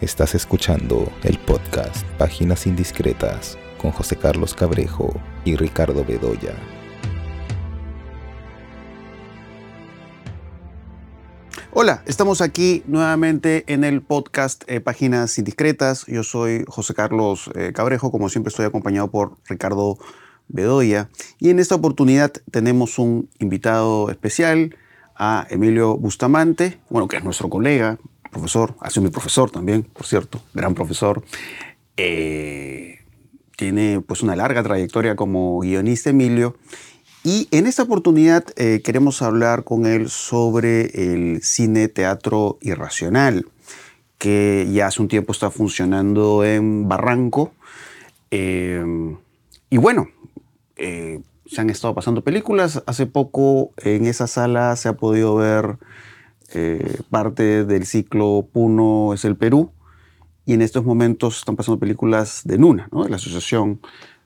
Estás 0.00 0.36
escuchando 0.36 1.10
el 1.24 1.40
podcast 1.40 2.06
Páginas 2.18 2.68
Indiscretas 2.68 3.58
con 3.78 3.90
José 3.90 4.14
Carlos 4.14 4.54
Cabrejo 4.54 5.12
y 5.44 5.56
Ricardo 5.56 6.04
Bedoya. 6.04 6.54
Hola, 11.72 12.04
estamos 12.06 12.40
aquí 12.42 12.84
nuevamente 12.86 13.64
en 13.66 13.82
el 13.82 14.00
podcast 14.00 14.62
eh, 14.68 14.80
Páginas 14.80 15.36
Indiscretas. 15.36 16.06
Yo 16.06 16.22
soy 16.22 16.64
José 16.68 16.94
Carlos 16.94 17.50
eh, 17.56 17.72
Cabrejo, 17.74 18.12
como 18.12 18.28
siempre 18.28 18.50
estoy 18.50 18.66
acompañado 18.66 19.10
por 19.10 19.36
Ricardo 19.48 19.98
Bedoya. 20.46 21.08
Y 21.40 21.50
en 21.50 21.58
esta 21.58 21.74
oportunidad 21.74 22.32
tenemos 22.52 23.00
un 23.00 23.28
invitado 23.40 24.10
especial, 24.10 24.76
a 25.18 25.46
Emilio 25.50 25.96
Bustamante, 25.96 26.78
bueno, 26.88 27.08
que 27.08 27.16
es 27.16 27.24
nuestro 27.24 27.50
colega, 27.50 27.98
profesor, 28.28 28.74
ha 28.80 28.90
sido 28.90 29.02
mi 29.04 29.10
profesor 29.10 29.50
también, 29.50 29.82
por 29.82 30.06
cierto, 30.06 30.40
gran 30.54 30.74
profesor. 30.74 31.22
Eh, 31.96 33.00
tiene 33.56 34.00
pues 34.00 34.22
una 34.22 34.36
larga 34.36 34.62
trayectoria 34.62 35.16
como 35.16 35.58
guionista 35.60 36.10
Emilio. 36.10 36.56
Y 37.24 37.48
en 37.50 37.66
esta 37.66 37.82
oportunidad 37.82 38.44
eh, 38.56 38.80
queremos 38.84 39.20
hablar 39.22 39.64
con 39.64 39.86
él 39.86 40.08
sobre 40.08 41.12
el 41.12 41.42
cine 41.42 41.88
teatro 41.88 42.58
irracional, 42.60 43.46
que 44.16 44.68
ya 44.72 44.86
hace 44.86 45.02
un 45.02 45.08
tiempo 45.08 45.32
está 45.32 45.50
funcionando 45.50 46.44
en 46.44 46.88
Barranco. 46.88 47.52
Eh, 48.30 48.84
y 49.70 49.76
bueno, 49.76 50.08
se 50.76 51.60
han 51.60 51.70
estado 51.70 51.94
pasando 51.94 52.22
películas. 52.22 52.82
Hace 52.86 53.06
poco 53.06 53.72
en 53.78 54.06
esa 54.06 54.26
sala 54.26 54.76
se 54.76 54.88
ha 54.88 54.92
podido 54.94 55.34
ver 55.34 55.78
eh, 56.54 57.00
parte 57.10 57.64
del 57.64 57.86
ciclo 57.86 58.48
Puno 58.52 59.14
es 59.14 59.24
el 59.24 59.36
Perú. 59.36 59.72
Y 60.44 60.54
en 60.54 60.62
estos 60.62 60.84
momentos 60.84 61.38
están 61.38 61.56
pasando 61.56 61.78
películas 61.78 62.42
de 62.44 62.56
NUNA, 62.56 62.88
de 62.90 63.08
la 63.10 63.16
Asociación 63.16 63.80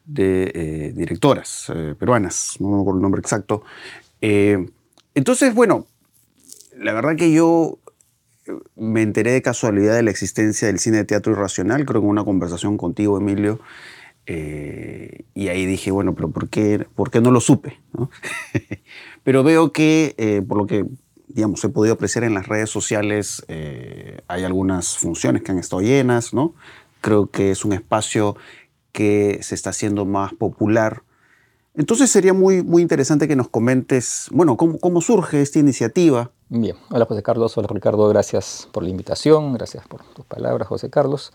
de 0.04 0.52
eh, 0.54 0.92
Directoras 0.94 1.70
eh, 1.74 1.94
Peruanas, 1.98 2.56
no 2.60 2.68
me 2.68 2.80
acuerdo 2.80 2.98
el 2.98 3.02
nombre 3.02 3.20
exacto. 3.20 3.64
entonces, 4.20 5.54
bueno, 5.54 5.86
la 6.76 6.92
verdad 6.92 7.16
que 7.16 7.32
yo 7.32 7.78
me 8.76 9.02
enteré 9.02 9.32
de 9.32 9.42
casualidad 9.42 9.94
de 9.94 10.02
la 10.02 10.10
existencia 10.10 10.68
del 10.68 10.78
cine 10.78 10.98
de 10.98 11.04
teatro 11.04 11.32
irracional, 11.32 11.84
creo 11.84 12.00
que 12.00 12.06
en 12.06 12.10
una 12.10 12.24
conversación 12.24 12.76
contigo, 12.76 13.18
Emilio, 13.18 13.60
eh, 14.26 15.24
y 15.34 15.48
ahí 15.48 15.66
dije, 15.66 15.90
bueno, 15.90 16.14
pero 16.14 16.30
¿por 16.30 16.48
qué, 16.48 16.86
por 16.94 17.10
qué 17.10 17.20
no 17.20 17.30
lo 17.30 17.40
supe? 17.40 17.80
pero 19.24 19.42
veo 19.42 19.72
que, 19.72 20.14
eh, 20.16 20.42
por 20.46 20.58
lo 20.58 20.66
que 20.66 20.86
digamos, 21.34 21.62
he 21.64 21.68
podido 21.68 21.94
apreciar 21.94 22.24
en 22.24 22.34
las 22.34 22.46
redes 22.46 22.70
sociales, 22.70 23.44
eh, 23.48 24.20
hay 24.28 24.44
algunas 24.44 24.96
funciones 24.98 25.42
que 25.42 25.52
han 25.52 25.58
estado 25.58 25.82
llenas, 25.82 26.34
¿no? 26.34 26.54
Creo 27.00 27.30
que 27.30 27.50
es 27.50 27.64
un 27.64 27.72
espacio 27.72 28.36
que 28.92 29.38
se 29.42 29.54
está 29.54 29.70
haciendo 29.70 30.04
más 30.04 30.34
popular. 30.34 31.02
Entonces 31.74 32.10
sería 32.10 32.34
muy, 32.34 32.62
muy 32.62 32.82
interesante 32.82 33.26
que 33.26 33.36
nos 33.36 33.48
comentes, 33.48 34.28
bueno, 34.30 34.56
cómo, 34.56 34.78
cómo 34.78 35.00
surge 35.00 35.40
esta 35.40 35.58
iniciativa. 35.58 36.30
Bien, 36.48 36.76
hola 36.90 37.06
José 37.06 37.22
Carlos, 37.22 37.56
hola 37.56 37.68
Ricardo, 37.70 38.06
gracias 38.08 38.68
por 38.72 38.82
la 38.82 38.90
invitación, 38.90 39.54
gracias 39.54 39.88
por 39.88 40.02
tus 40.14 40.26
palabras, 40.26 40.68
José 40.68 40.90
Carlos. 40.90 41.32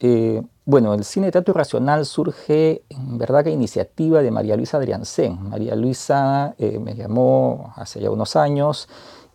Eh, 0.00 0.42
bueno, 0.64 0.94
el 0.94 1.04
cine 1.04 1.32
teatro 1.32 1.52
irracional 1.52 2.06
surge 2.06 2.82
en 2.88 3.18
verdad 3.18 3.42
que 3.42 3.50
iniciativa 3.50 4.22
de 4.22 4.30
María 4.30 4.56
Luisa 4.56 4.76
Adriancén. 4.76 5.48
María 5.48 5.74
Luisa 5.74 6.54
eh, 6.58 6.78
me 6.78 6.94
llamó 6.94 7.72
hace 7.76 8.00
ya 8.00 8.10
unos 8.10 8.36
años 8.36 8.88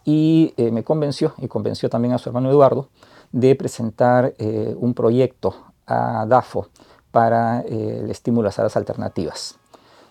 y 0.06 0.54
eh, 0.58 0.72
me 0.72 0.84
convenció, 0.84 1.34
y 1.38 1.48
convenció 1.48 1.90
también 1.90 2.14
a 2.14 2.18
su 2.18 2.30
hermano 2.30 2.50
Eduardo, 2.50 2.90
de 3.32 3.56
presentar 3.56 4.36
un 4.38 4.94
proyecto 4.94 5.56
a 5.88 6.26
DAFO 6.28 6.68
para 7.10 7.62
el 7.62 8.12
estímulo 8.12 8.50
a 8.50 8.52
salas 8.52 8.78
alternativas. 8.78 9.58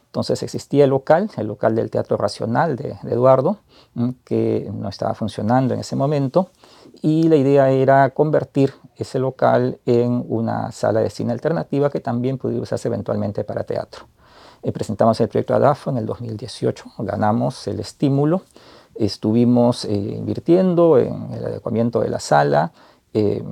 Entonces 0.07 0.43
existía 0.43 0.85
el 0.85 0.91
local, 0.91 1.31
el 1.37 1.47
local 1.47 1.75
del 1.75 1.89
Teatro 1.89 2.17
Racional 2.17 2.75
de, 2.75 2.99
de 3.03 3.13
Eduardo, 3.13 3.59
que 4.25 4.69
no 4.75 4.89
estaba 4.89 5.15
funcionando 5.15 5.73
en 5.73 5.81
ese 5.81 5.95
momento, 5.95 6.51
y 7.01 7.29
la 7.29 7.37
idea 7.37 7.71
era 7.71 8.11
convertir 8.11 8.75
ese 8.97 9.19
local 9.19 9.79
en 9.87 10.25
una 10.29 10.71
sala 10.73 11.01
de 11.01 11.11
cine 11.11 11.33
alternativa 11.33 11.91
que 11.91 12.01
también 12.01 12.39
pudiera 12.39 12.63
usarse 12.63 12.89
eventualmente 12.89 13.45
para 13.45 13.65
teatro. 13.65 14.07
Eh, 14.63 14.71
presentamos 14.71 15.21
el 15.21 15.29
proyecto 15.29 15.55
ADAFO 15.55 15.91
en 15.91 15.99
el 15.99 16.07
2018, 16.07 16.85
ganamos 16.99 17.67
el 17.67 17.81
estímulo, 17.81 18.43
estuvimos 18.95 19.85
eh, 19.85 19.95
invirtiendo 19.95 20.99
en 20.99 21.33
el 21.33 21.45
adecuamiento 21.45 22.01
de 22.01 22.09
la 22.09 22.21
sala, 22.21 22.73
eh, 23.15 23.43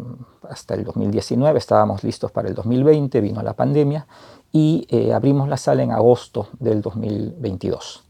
hasta 0.48 0.74
el 0.74 0.84
2019 0.84 1.58
estábamos 1.58 2.02
listos 2.02 2.32
para 2.32 2.48
el 2.48 2.54
2020, 2.54 3.20
vino 3.20 3.42
la 3.42 3.52
pandemia 3.52 4.06
y 4.52 4.86
abrimos 5.12 5.48
la 5.48 5.56
sala 5.56 5.82
en 5.82 5.92
agosto 5.92 6.48
del 6.58 6.82
2022. 6.82 8.04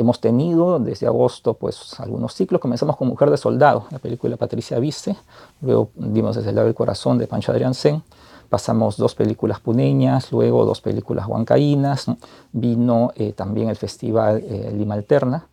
Hemos 0.00 0.18
tenido 0.18 0.78
desde 0.78 1.06
agosto 1.06 1.52
pues 1.52 1.98
algunos 2.00 2.32
ciclos. 2.32 2.60
Comenzamos 2.60 2.96
con 2.96 3.08
Mujer 3.08 3.28
de 3.30 3.36
Soldado, 3.36 3.84
la 3.90 3.98
película 3.98 4.36
Patricia 4.38 4.78
Viste. 4.78 5.14
Luego 5.60 5.90
vimos 5.94 6.36
Desde 6.36 6.48
el 6.48 6.56
lado 6.56 6.66
del 6.66 6.74
corazón 6.74 7.18
de 7.18 7.26
Pancho 7.26 7.52
Adrián 7.52 7.74
Sen. 7.74 8.02
Pasamos 8.48 8.96
dos 8.96 9.14
películas 9.14 9.60
puneñas, 9.60 10.32
luego 10.32 10.64
dos 10.64 10.80
películas 10.80 11.26
huancaínas. 11.26 12.06
Vino 12.50 13.12
eh, 13.14 13.32
también 13.32 13.68
el 13.68 13.76
Festival 13.76 14.38
eh, 14.38 14.72
Lima 14.74 14.94
Alterna. 14.94 15.48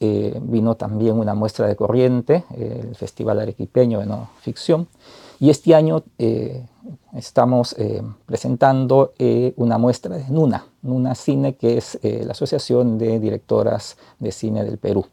Eh, 0.00 0.38
vino 0.42 0.76
también 0.76 1.18
una 1.18 1.34
muestra 1.34 1.66
de 1.66 1.74
corriente, 1.74 2.44
el 2.56 2.94
Festival 2.94 3.40
Arequipeño 3.40 4.00
de 4.00 4.06
No 4.06 4.30
Ficción. 4.40 4.88
Y 5.40 5.50
este 5.50 5.74
año 5.74 6.02
eh, 6.18 6.66
estamos 7.14 7.74
eh, 7.78 8.02
presentando 8.26 9.12
eh, 9.18 9.52
una 9.56 9.78
muestra 9.78 10.16
de 10.16 10.24
NUNA, 10.28 10.66
NUNA 10.82 11.14
Cine, 11.14 11.54
que 11.54 11.78
es 11.78 11.98
la 12.02 12.32
Asociación 12.32 12.98
de 12.98 13.20
Directoras 13.20 13.96
de 14.18 14.32
Cine 14.32 14.64
del 14.64 14.78
Perú. 14.78 15.06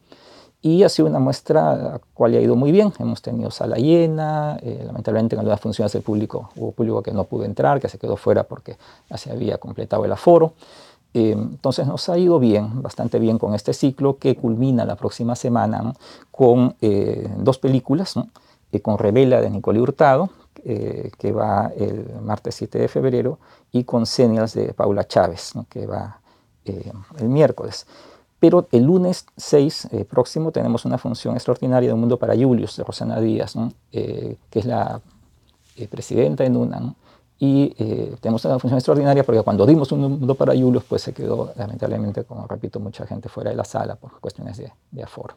Y 0.61 0.81
ha 0.81 0.89
sido 0.89 1.07
una 1.07 1.19
muestra 1.19 1.75
la 1.75 2.01
cual 2.15 2.33
ha 2.33 2.41
ido 2.41 2.55
muy 2.55 2.71
bien. 2.71 2.91
Hemos 2.97 3.21
tenido 3.21 3.51
sala 3.51 3.75
llena, 3.75 4.59
lamentablemente 4.63 5.35
en 5.35 5.41
algunas 5.41 5.61
funciones 5.61 5.93
del 5.93 6.01
público 6.01 6.49
hubo 6.55 6.71
público 6.71 7.03
que 7.03 7.11
no 7.11 7.25
pudo 7.25 7.45
entrar, 7.45 7.79
que 7.79 7.87
se 7.87 7.99
quedó 7.99 8.17
fuera 8.17 8.45
porque 8.45 8.75
ya 9.07 9.17
se 9.17 9.31
había 9.31 9.59
completado 9.59 10.05
el 10.05 10.11
aforo. 10.11 10.53
Entonces 11.15 11.87
nos 11.87 12.09
ha 12.09 12.17
ido 12.17 12.39
bien, 12.39 12.81
bastante 12.81 13.19
bien 13.19 13.37
con 13.37 13.55
este 13.55 13.73
ciclo 13.73 14.17
que 14.17 14.35
culmina 14.35 14.85
la 14.85 14.95
próxima 14.95 15.35
semana 15.35 15.93
con 16.31 16.75
dos 17.37 17.57
películas. 17.57 18.15
¿no? 18.15 18.27
con 18.81 18.97
Revela 18.97 19.41
de 19.41 19.49
Nicole 19.49 19.81
Hurtado, 19.81 20.29
eh, 20.63 21.11
que 21.17 21.31
va 21.31 21.71
el 21.77 22.21
martes 22.21 22.55
7 22.55 22.79
de 22.79 22.87
febrero, 22.87 23.39
y 23.71 23.83
con 23.83 24.05
Senials 24.05 24.53
de 24.53 24.73
Paula 24.73 25.07
Chávez, 25.07 25.53
que 25.69 25.85
va 25.85 26.19
eh, 26.65 26.91
el 27.19 27.29
miércoles. 27.29 27.85
Pero 28.39 28.67
el 28.71 28.83
lunes 28.83 29.25
6 29.37 29.89
eh, 29.91 30.05
próximo 30.05 30.51
tenemos 30.51 30.85
una 30.85 30.97
función 30.97 31.35
extraordinaria 31.35 31.89
de 31.89 31.93
Un 31.93 32.01
Mundo 32.01 32.17
para 32.17 32.35
Julius, 32.35 32.77
de 32.77 32.83
Rosana 32.83 33.19
Díaz, 33.19 33.55
que 33.91 34.37
es 34.51 34.65
la 34.65 35.01
presidenta 35.89 36.43
de 36.43 36.49
NUNA. 36.49 36.95
Y 37.37 37.69
tenemos 38.21 38.45
una 38.45 38.59
función 38.59 38.77
extraordinaria 38.77 39.23
porque 39.23 39.41
cuando 39.41 39.65
dimos 39.65 39.91
un 39.91 40.01
mundo 40.01 40.35
para 40.35 40.53
Julius, 40.53 40.85
pues 40.85 41.01
se 41.01 41.13
quedó 41.13 41.51
lamentablemente, 41.57 42.23
como 42.23 42.47
repito, 42.47 42.79
mucha 42.79 43.05
gente 43.05 43.27
fuera 43.27 43.49
de 43.49 43.57
la 43.57 43.65
sala 43.65 43.95
por 43.95 44.19
cuestiones 44.21 44.57
de, 44.57 44.71
de 44.91 45.03
aforo. 45.03 45.35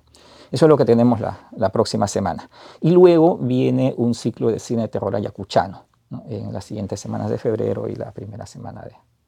Eso 0.50 0.64
es 0.64 0.68
lo 0.68 0.76
que 0.76 0.84
tenemos 0.84 1.20
la, 1.20 1.68
próxima 1.70 2.08
semana. 2.08 2.48
Y 2.80 2.90
luego 2.90 3.36
viene 3.36 3.94
un 3.96 4.14
ciclo 4.14 4.48
de 4.50 4.58
cine 4.58 4.82
de 4.82 4.88
terror 4.88 5.14
ayacuchano 5.14 5.86
en 6.28 6.52
las 6.52 6.64
siguientes 6.64 7.00
semanas 7.00 7.30
de 7.30 7.38
febrero 7.38 7.88
y 7.88 7.94
la 7.94 8.12
primera 8.12 8.46
semana 8.46 8.82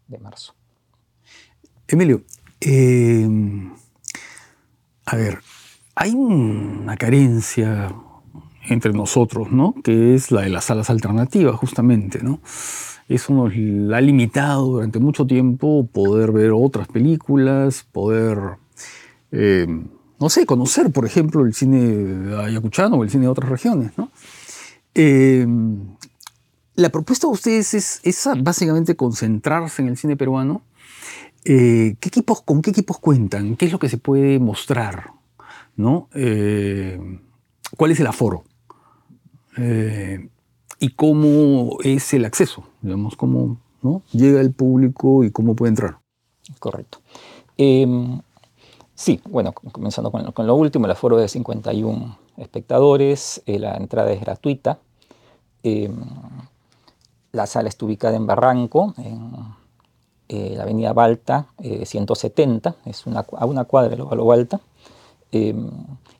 de, 0.08 0.19
marzo. 0.19 0.54
Emilio, 1.87 2.22
eh, 2.60 3.28
a 5.06 5.16
ver, 5.16 5.38
hay 5.94 6.12
una 6.12 6.97
carencia 6.97 7.94
entre 8.70 8.92
nosotros, 8.92 9.52
¿no? 9.52 9.75
Que 9.84 10.14
es 10.14 10.31
la 10.31 10.43
de 10.43 10.49
las 10.49 10.64
salas 10.64 10.90
alternativas, 10.90 11.56
justamente, 11.56 12.22
¿no? 12.22 12.40
Eso 13.08 13.34
nos 13.34 13.52
ha 13.52 14.00
limitado 14.00 14.67
durante 14.67 15.00
mucho 15.00 15.26
tiempo 15.26 15.87
poder 15.93 16.32
ver 16.32 16.52
otras 16.55 16.88
películas, 16.88 17.84
poder 17.90 18.38
eh, 19.32 19.67
no 20.20 20.28
sé, 20.28 20.44
conocer, 20.44 20.90
por 20.93 21.06
ejemplo, 21.06 21.44
el 21.44 21.55
cine 21.55 22.37
ayacuchano 22.37 22.96
o 22.96 23.05
el 23.05 23.11
cine 23.11 23.22
de 23.22 23.28
otras 23.28 23.49
regiones. 23.49 23.93
¿no? 23.96 24.11
Em, 24.94 25.96
la 26.75 26.90
propuesta 26.90 27.26
de 27.26 27.32
ustedes 27.32 27.75
es, 27.75 28.28
básicamente 28.43 28.96
concentrarse 28.96 29.81
en 29.82 29.88
el 29.88 29.96
cine 29.96 30.16
peruano. 30.16 30.62
Eh, 31.46 31.96
¿qué 32.00 32.08
equipos, 32.08 32.43
¿Con 32.43 32.61
qué 32.61 32.70
equipos 32.70 32.99
cuentan? 32.99 33.56
¿Qué 33.56 33.64
es 33.64 33.73
lo 33.73 33.78
que 33.78 33.88
se 33.88 33.96
puede 33.96 34.38
mostrar? 34.38 35.12
¿no? 35.75 36.11
Eh, 36.14 37.00
¿Cuál 37.78 37.93
es 37.93 38.00
el 38.00 38.06
aforo? 38.06 38.44
Eh, 39.61 40.29
¿Y 40.79 40.91
cómo 40.91 41.79
es 41.85 42.15
el 42.15 42.25
acceso? 42.25 42.65
Digamos, 42.81 43.17
¿Cómo 43.17 43.59
llega 44.12 44.41
el 44.41 44.53
público 44.53 45.25
y 45.25 45.31
cómo 45.31 45.55
puede 45.55 45.71
entrar? 45.71 45.99
Correcto. 46.59 46.99
Em, 47.57 48.21
Sí, 49.01 49.19
bueno, 49.25 49.55
comenzando 49.55 50.11
con, 50.11 50.47
lo 50.47 50.55
último, 50.57 50.85
el 50.85 50.91
aforo 50.91 51.17
de 51.17 51.27
51 51.27 52.19
espectadores, 52.37 53.43
eh, 53.47 53.59
la 53.59 53.75
entrada 53.79 54.12
es 54.12 54.21
gratuita. 54.21 54.79
Em, 55.62 55.97
la 57.33 57.47
sala 57.47 57.71
está 57.71 57.87
ubicada 57.87 58.15
en 58.15 58.27
Barranco, 58.27 58.93
en 58.99 59.33
eh, 60.29 60.53
la 60.55 60.65
avenida 60.65 60.93
Balta 60.93 61.47
170, 61.62 62.77
es 62.85 63.07
a 63.07 63.47
una 63.47 63.65
cuadra 63.65 63.89
de 63.89 63.97
Lo 63.97 64.27
Balta. 64.27 64.61
Em, 65.32 65.71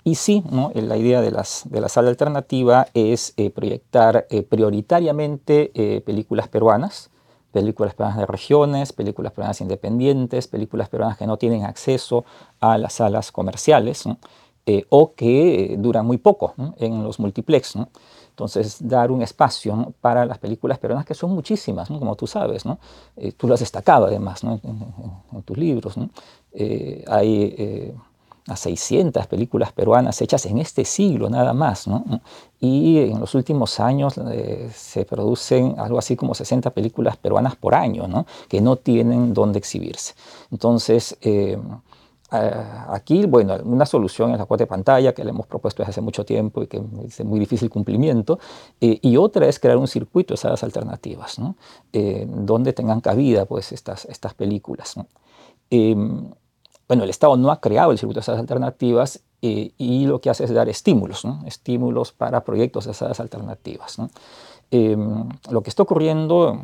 y 0.05 0.15
sí, 0.15 0.43
¿no? 0.51 0.73
la 0.75 0.97
idea 0.97 1.21
de, 1.21 1.31
las, 1.31 1.63
de, 1.69 1.81
la 1.81 1.89
sala 1.89 2.09
alternativa 2.09 2.87
es 2.95 3.35
proyectar 3.55 4.27
prioritariamente 4.49 6.03
películas 6.07 6.49
peruanas, 6.49 7.11
películas 7.53 7.95
peruanas 7.95 8.19
de 8.19 8.27
regiones, 8.27 8.93
películas 8.93 9.33
peruanas 9.33 9.61
independientes, 9.61 10.47
películas 10.47 10.89
peruanas 10.89 11.19
que 11.19 11.27
no 11.27 11.37
tienen 11.37 11.65
acceso 11.65 12.25
a 12.61 12.79
las 12.79 12.95
salas 12.95 13.33
comerciales 13.33 14.05
eh, 14.67 14.85
o 14.89 15.15
que 15.15 15.77
duran 15.79 16.07
muy 16.07 16.19
poco 16.19 16.55
en 16.79 17.03
los 17.03 17.19
multiplex. 17.19 17.75
Entonces, 18.31 18.77
dar 18.81 19.11
un 19.11 19.23
espacio 19.23 19.93
para 20.01 20.25
las 20.25 20.39
películas 20.39 20.79
peruanas, 20.79 21.05
que 21.05 21.15
son 21.15 21.33
muchísimas, 21.33 21.89
como 21.89 22.15
tú 22.15 22.27
sabes. 22.27 22.65
¿no? 22.65 22.79
Eh, 23.17 23.33
tú 23.33 23.49
lo 23.49 23.55
has 23.55 23.61
destacado 23.61 24.07
además 24.07 24.43
en, 24.45 25.43
tus 25.45 25.59
libros. 25.59 25.95
Eh, 26.53 27.05
hay 27.09 27.95
a 28.51 28.57
600 28.57 29.27
películas 29.27 29.73
peruanas 29.73 30.21
hechas 30.21 30.45
en 30.47 30.59
este 30.59 30.85
siglo 30.85 31.31
nada 31.31 31.53
más, 31.53 31.87
¿no? 31.87 32.05
Y 32.59 32.99
en 32.99 33.21
los 33.21 33.35
últimos 33.35 33.81
años 33.81 34.19
eh, 34.19 34.69
se 34.75 35.05
producen 35.05 35.77
algo 35.79 35.99
así 35.99 36.17
como 36.17 36.35
60 36.35 36.71
películas 36.71 37.17
peruanas 37.17 37.57
por 37.57 37.75
año, 37.75 38.07
¿no? 38.09 38.27
Que 38.49 38.61
no 38.61 38.77
tienen 38.77 39.33
dónde 39.33 39.59
exhibirse. 39.59 40.15
Entonces, 40.51 41.17
eh, 41.23 41.57
aquí, 42.89 43.25
bueno, 43.27 43.57
una 43.65 43.87
solución 43.87 44.33
es 44.33 44.39
la 44.39 44.45
cuota 44.45 44.65
de 44.65 44.69
pantalla 44.69 45.15
que 45.15 45.25
le 45.25 45.31
hemos 45.31 45.47
propuesto 45.47 45.83
desde 45.83 45.91
hace 45.91 46.01
mucho 46.01 46.25
tiempo 46.25 46.63
y 46.63 46.67
que 46.67 46.83
es 47.07 47.25
muy 47.25 47.39
difícil 47.39 47.71
cumplimiento. 47.71 48.39
Eh, 48.81 48.99
y 49.01 49.17
otra 49.17 49.47
es 49.47 49.59
crear 49.59 49.77
un 49.77 49.89
circuito 49.89 50.35
de 50.35 50.39
salas 50.39 50.63
alternativas, 50.63 51.39
¿no? 51.39 51.57
donde 51.93 52.73
tengan 52.73 53.01
cabida 53.01 53.47
pues, 53.47 53.73
estas, 53.73 54.05
estas 54.07 54.35
películas. 54.35 54.97
¿no? 54.97 55.07
Bueno, 56.91 57.05
el 57.05 57.11
Estado 57.11 57.37
no 57.37 57.53
ha 57.53 57.61
creado 57.61 57.93
el 57.93 57.99
circuito 57.99 58.19
de 58.19 58.25
salas 58.25 58.41
alternativas 58.41 59.21
eh, 59.43 59.71
y 59.79 60.07
lo 60.07 60.21
que 60.21 60.29
hace 60.29 60.43
es 60.43 60.53
dar 60.53 60.69
estímulos, 60.69 61.23
estímulos 61.47 62.11
para 62.11 62.43
proyectos 62.43 62.85
de 62.87 62.95
salas 62.95 63.21
alternativas. 63.21 63.99
Em, 64.73 65.29
lo 65.53 65.63
que 65.63 65.71
está 65.71 65.85
ocurriendo 65.85 66.61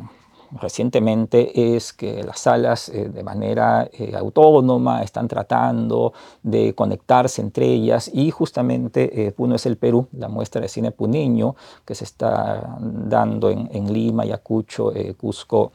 recientemente 0.51 1.77
es 1.77 1.93
que 1.93 2.23
las 2.23 2.41
salas 2.41 2.89
eh, 2.89 3.07
de 3.07 3.23
manera 3.23 3.89
eh, 3.93 4.17
autónoma 4.17 5.01
están 5.01 5.29
tratando 5.29 6.11
de 6.43 6.75
conectarse 6.75 7.41
entre 7.41 7.67
ellas 7.67 8.11
y 8.13 8.29
justamente 8.29 9.33
Puno 9.37 9.55
es 9.55 9.65
el 9.65 9.77
Perú, 9.77 10.09
la 10.11 10.27
muestra 10.27 10.59
de 10.59 10.67
cine 10.67 10.91
puneño 10.91 11.55
que 11.85 11.95
se 11.95 12.03
está 12.03 12.77
dando 12.81 13.49
en, 13.49 13.69
en 13.71 13.93
Lima, 13.93 14.23
Ayacucho, 14.23 14.91
Cusco 15.15 15.71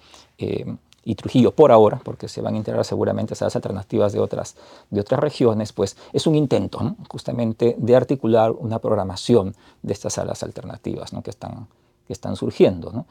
y 1.05 1.15
Trujillo 1.15 1.53
por 1.53 1.73
ahora, 1.73 2.01
porque 2.03 2.29
se 2.29 2.41
van 2.41 2.55
a 2.55 2.57
integrar 2.59 2.85
seguramente 2.85 3.35
esas 3.35 3.55
alternativas 3.57 4.13
de 4.13 4.21
otras, 4.21 4.57
de 4.91 5.01
otras 5.01 5.21
regiones, 5.21 5.73
pues 5.73 5.97
es 6.13 6.27
un 6.27 6.35
intento 6.35 6.95
justamente 7.09 7.75
de 7.79 7.97
articular 7.97 8.53
una 8.53 8.79
programación 8.79 9.55
de 9.83 9.93
estas 9.93 10.15
salas 10.15 10.43
alternativas 10.43 11.13
¿no? 11.13 11.23
que, 11.23 11.31
están, 11.31 11.67
que 12.07 12.13
están 12.13 12.37
surgiendo. 12.37 13.05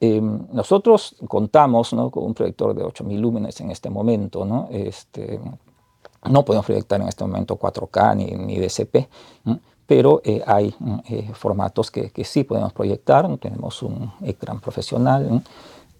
Em, 0.00 0.46
nosotros 0.52 1.16
contamos 1.28 1.90
con 1.90 2.24
un 2.24 2.34
proyector 2.34 2.74
de 2.74 2.82
8000 2.82 3.20
lúmenes 3.20 3.60
en 3.60 3.70
este 3.70 3.90
momento. 3.90 4.44
¿no? 4.44 4.68
Este, 4.70 5.40
no 6.28 6.44
podemos 6.44 6.66
proyectar 6.66 7.00
en 7.00 7.08
este 7.08 7.24
momento 7.24 7.58
4K 7.58 8.16
ni, 8.16 8.26
ni 8.32 8.58
DCP, 8.58 9.08
pero 9.86 10.20
eh, 10.24 10.42
hay 10.46 10.74
eh, 11.08 11.30
formatos 11.34 11.90
que, 11.90 12.10
que, 12.10 12.24
sí 12.24 12.44
podemos 12.44 12.72
proyectar. 12.72 13.28
Tenemos 13.38 13.82
un 13.82 14.12
ecran 14.22 14.60
profesional 14.60 15.42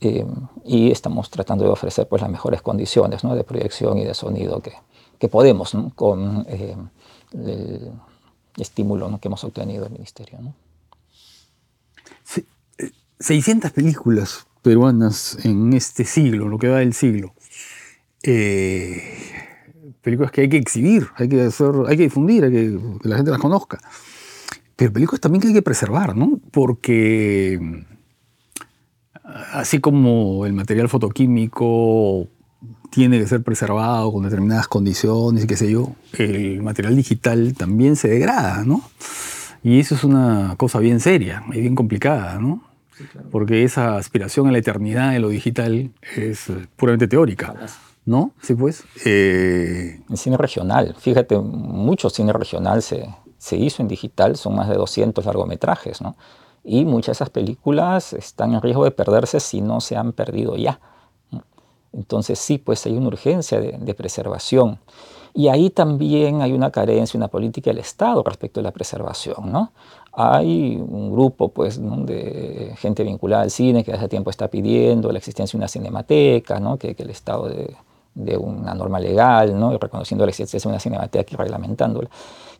eh, 0.03 0.25
y 0.65 0.91
estamos 0.91 1.29
tratando 1.29 1.65
de 1.65 1.71
ofrecer 1.71 2.09
pues, 2.09 2.23
las 2.23 2.31
mejores 2.31 2.63
condiciones 2.63 3.23
¿no? 3.23 3.35
de 3.35 3.45
proyección 3.45 3.99
y 3.99 4.05
de 4.05 4.15
sonido 4.15 4.61
que, 4.63 4.73
que 5.19 5.29
podemos 5.29 5.77
con 5.95 6.47
eh, 6.49 6.75
el 7.35 7.93
estímulo 8.57 9.19
que 9.21 9.29
hemos 9.29 9.45
obtenido 9.45 9.85
del 9.85 9.93
Ministerio. 9.93 10.39
¿no? 10.41 10.55
600 13.19 13.71
eh, 13.71 13.75
películas 13.75 14.47
peruanas 14.63 15.37
en 15.45 15.75
este 15.75 16.05
siglo, 16.05 16.49
lo 16.49 16.59
que 16.59 16.69
va 16.69 16.79
del 16.79 16.95
siglo. 16.95 17.35
películas 20.03 20.31
que 20.33 20.41
hay 20.43 20.49
que 20.49 20.57
exhibir, 20.57 21.09
hay 21.17 21.29
que, 21.29 21.43
hacer, 21.43 21.73
hay 21.87 21.97
que 21.99 22.05
difundir, 22.05 22.45
hay 22.45 22.53
que, 22.53 22.79
que 23.03 23.09
la 23.09 23.17
gente 23.17 23.31
las 23.31 23.41
conozca. 23.41 23.79
Pero 24.77 24.95
películas 24.95 25.21
también 25.21 25.43
que 25.43 25.49
hay 25.49 25.55
que 25.55 25.61
preservar, 25.61 26.17
¿no? 26.17 26.41
Porque 26.51 27.85
así 29.53 29.81
como 29.81 30.47
el 30.47 30.53
material 30.53 30.89
fotoquímico 30.89 32.29
tiene 32.91 33.19
que 33.19 33.27
ser 33.27 33.43
preservado 33.43 34.13
con 34.13 34.25
determinadas 34.25 34.69
condiciones 34.69 35.45
y 35.45 35.47
qué 35.47 35.57
sé 35.57 35.71
yo, 35.71 35.93
el 36.19 36.63
material 36.63 36.97
digital 36.97 37.55
también 37.55 37.97
se 37.97 38.09
degrada, 38.09 38.65
¿no? 38.65 38.83
Y 39.63 39.79
eso 39.79 39.95
es 39.95 40.05
una 40.05 40.55
cosa 40.57 40.79
bien 40.79 41.01
seria 41.01 41.45
y 41.53 41.61
bien 41.61 41.75
complicada, 41.75 42.39
¿no? 42.39 42.63
Porque 43.31 43.63
esa 43.63 43.97
aspiración 43.97 44.47
a 44.49 44.53
la 44.53 44.59
eternidad 44.59 45.13
de 45.13 45.21
lo 45.21 45.29
digital 45.29 45.91
es 46.17 46.47
puramente 46.77 47.09
teórica. 47.09 47.55
¿No? 48.07 48.33
Sí, 48.43 48.55
pues. 48.55 48.85
Eh... 49.05 50.01
El 50.11 50.17
cine 50.17 50.37
regional, 50.37 50.97
fíjate, 50.99 51.39
mucho 51.39 52.11
cine 52.11 52.33
regional 52.33 52.83
se, 52.83 53.07
se 53.39 53.57
hizo 53.57 53.83
en 53.83 53.89
digital, 53.89 54.37
son 54.37 54.57
más 54.57 54.69
de 54.69 54.75
200 54.75 55.25
largometrajes, 55.25 56.01
¿no? 56.01 56.17
Y 56.65 56.85
muchas 56.85 57.07
de 57.07 57.13
esas 57.13 57.31
películas 57.31 58.13
están 58.13 58.55
en 58.55 58.63
riesgo 58.63 58.85
de 58.85 58.91
perderse 58.91 59.41
si 59.41 59.61
no 59.61 59.81
se 59.81 59.97
han 59.97 60.13
perdido 60.13 60.57
ya. 60.57 60.81
Entonces 61.93 62.39
sí, 62.39 62.59
pues 62.59 62.85
hay 62.87 62.97
una 62.97 63.09
urgencia 63.09 63.61
de, 63.61 63.95
preservación. 63.95 64.79
Y 65.33 65.49
ahí 65.49 65.71
también 65.71 66.43
hay 66.43 66.53
una 66.53 66.71
carencia, 66.71 67.17
una 67.17 67.29
política 67.29 67.71
del 67.71 67.79
Estado 67.79 68.23
respecto 68.23 68.61
a 68.61 68.63
la 68.63 68.73
preservación. 68.73 69.51
¿no? 69.51 69.73
Hay 70.13 70.77
un 70.77 71.13
grupo 71.13 71.49
pues, 71.49 71.81
de 71.81 72.75
gente 72.79 73.05
vinculada 73.05 73.43
al 73.45 73.51
cine 73.51 73.85
que 73.85 73.93
hace 73.93 74.09
tiempo 74.09 74.31
está 74.31 74.49
pidiendo 74.49 75.11
la 75.11 75.19
existencia 75.19 75.57
de 75.57 75.63
una 75.63 75.69
cinemateca, 75.69 76.61
¿no? 76.61 76.77
que, 76.77 76.95
que 76.95 77.03
el 77.05 77.11
Estado 77.11 77.49
de, 77.49 77.77
de 78.15 78.37
una 78.37 78.75
norma 78.75 78.99
legal, 78.99 79.59
¿no? 79.59 79.77
reconociendo 79.79 80.25
la 80.25 80.31
existencia 80.31 80.69
de 80.69 80.75
una 80.75 80.81
cinemateca 80.81 81.31
y 81.33 81.37
reglamentándola. 81.37 82.09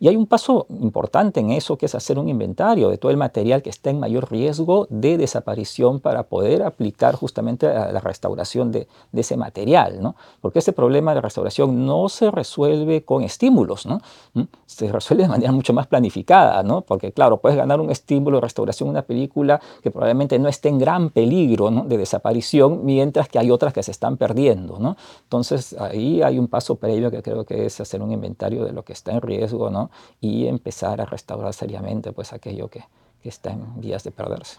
Y 0.01 0.07
hay 0.07 0.15
un 0.15 0.25
paso 0.25 0.65
importante 0.81 1.41
en 1.41 1.51
eso, 1.51 1.77
que 1.77 1.85
es 1.85 1.93
hacer 1.93 2.17
un 2.17 2.27
inventario 2.27 2.89
de 2.89 2.97
todo 2.97 3.11
el 3.11 3.17
material 3.17 3.61
que 3.61 3.69
está 3.69 3.91
en 3.91 3.99
mayor 3.99 4.31
riesgo 4.31 4.87
de 4.89 5.15
desaparición 5.15 5.99
para 5.99 6.23
poder 6.23 6.63
aplicar 6.63 7.13
justamente 7.13 7.67
a 7.67 7.91
la 7.91 7.99
restauración 7.99 8.71
de, 8.71 8.87
de 9.11 9.21
ese 9.21 9.37
material. 9.37 10.01
¿no? 10.01 10.15
Porque 10.41 10.57
ese 10.57 10.73
problema 10.73 11.13
de 11.13 11.21
restauración 11.21 11.85
no 11.85 12.09
se 12.09 12.31
resuelve 12.31 13.05
con 13.05 13.21
estímulos, 13.21 13.85
¿no? 13.85 14.01
¿Mm? 14.33 14.41
se 14.65 14.91
resuelve 14.91 15.23
de 15.23 15.29
manera 15.29 15.51
mucho 15.51 15.73
más 15.73 15.85
planificada, 15.85 16.63
¿no? 16.63 16.81
porque 16.81 17.11
claro, 17.11 17.37
puedes 17.37 17.57
ganar 17.57 17.79
un 17.79 17.91
estímulo 17.91 18.37
de 18.37 18.41
restauración 18.41 18.87
de 18.87 18.91
una 18.91 19.01
película 19.01 19.61
que 19.83 19.91
probablemente 19.91 20.39
no 20.39 20.47
esté 20.47 20.69
en 20.69 20.79
gran 20.79 21.09
peligro 21.09 21.69
¿no? 21.69 21.83
de 21.83 21.97
desaparición, 21.97 22.85
mientras 22.85 23.27
que 23.27 23.37
hay 23.37 23.51
otras 23.51 23.73
que 23.73 23.83
se 23.83 23.91
están 23.91 24.17
perdiendo. 24.17 24.79
¿no? 24.79 24.95
Entonces 25.23 25.75
ahí 25.77 26.21
hay 26.23 26.39
un 26.39 26.47
paso 26.47 26.75
previo 26.75 27.11
que 27.11 27.21
creo 27.21 27.45
que 27.45 27.65
es 27.65 27.79
hacer 27.81 28.01
un 28.01 28.11
inventario 28.11 28.63
de 28.65 28.71
lo 28.71 28.83
que 28.83 28.93
está 28.93 29.11
en 29.11 29.21
riesgo, 29.21 29.69
¿no? 29.69 29.90
Y 30.19 30.47
empezar 30.47 31.01
a 31.01 31.05
restaurar 31.05 31.53
seriamente 31.53 32.11
pues, 32.11 32.33
aquello 32.33 32.69
que, 32.69 32.83
que 33.21 33.29
está 33.29 33.51
en 33.51 33.79
vías 33.79 34.03
de 34.03 34.11
perderse. 34.11 34.57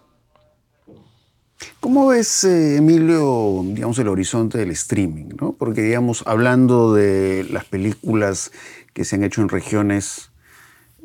¿Cómo 1.80 2.08
ves, 2.08 2.44
eh, 2.44 2.76
Emilio, 2.76 3.62
digamos, 3.64 3.98
el 3.98 4.08
horizonte 4.08 4.58
del 4.58 4.70
streaming? 4.70 5.30
¿no? 5.40 5.52
Porque, 5.52 5.82
digamos, 5.82 6.22
hablando 6.26 6.92
de 6.92 7.46
las 7.50 7.64
películas 7.64 8.52
que 8.92 9.04
se 9.04 9.16
han 9.16 9.24
hecho 9.24 9.42
en 9.42 9.48
regiones, 9.48 10.30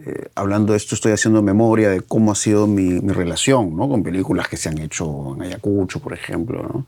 eh, 0.06 0.30
hablando 0.36 0.74
de 0.74 0.78
esto, 0.78 0.96
estoy 0.96 1.12
haciendo 1.12 1.42
memoria 1.42 1.90
de 1.90 2.02
cómo 2.02 2.32
ha 2.32 2.36
sido 2.36 2.68
mi, 2.68 3.02
mi, 3.02 3.14
relación 3.14 3.76
¿no? 3.76 3.90
con 3.90 4.04
películas 4.04 4.48
que 4.48 4.58
se 4.58 4.70
han 4.70 4.78
hecho 4.78 5.36
en 5.36 5.44
Ayacucho, 5.44 6.00
por 6.00 6.14
ejemplo. 6.14 6.62
¿no? 6.62 6.88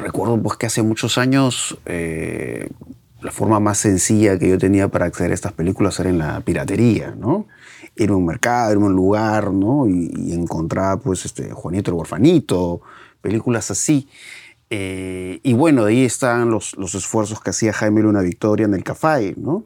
Recuerdo 0.00 0.40
pues, 0.42 0.56
que 0.56 0.66
hace 0.66 0.82
muchos 0.82 1.18
años 1.18 1.78
eh, 1.86 2.68
la 3.20 3.32
forma 3.32 3.60
más 3.60 3.78
sencilla 3.78 4.38
que 4.38 4.48
yo 4.48 4.58
tenía 4.58 4.88
para 4.88 5.06
acceder 5.06 5.30
a 5.30 5.34
estas 5.34 5.52
películas 5.52 5.98
era 6.00 6.10
en 6.10 6.18
la 6.18 6.40
piratería, 6.40 7.14
¿no? 7.16 7.46
Era 7.96 8.14
un 8.14 8.26
mercado, 8.26 8.72
era 8.72 8.80
un 8.80 8.94
lugar, 8.94 9.52
¿no? 9.52 9.88
Y, 9.88 10.12
y 10.16 10.32
encontraba, 10.34 10.98
pues, 11.00 11.24
este, 11.24 11.50
Juanito 11.50 11.90
el 11.90 11.98
Orfanito, 11.98 12.82
películas 13.22 13.70
así. 13.70 14.08
Eh, 14.68 15.40
y 15.42 15.52
bueno, 15.52 15.84
ahí 15.84 16.04
están 16.04 16.50
los, 16.50 16.76
los 16.76 16.94
esfuerzos 16.94 17.40
que 17.40 17.50
hacía 17.50 17.72
Jaime 17.72 18.02
Luna 18.02 18.20
Victoria 18.20 18.66
en 18.66 18.74
el 18.74 18.82
Café, 18.82 19.34
¿no? 19.36 19.64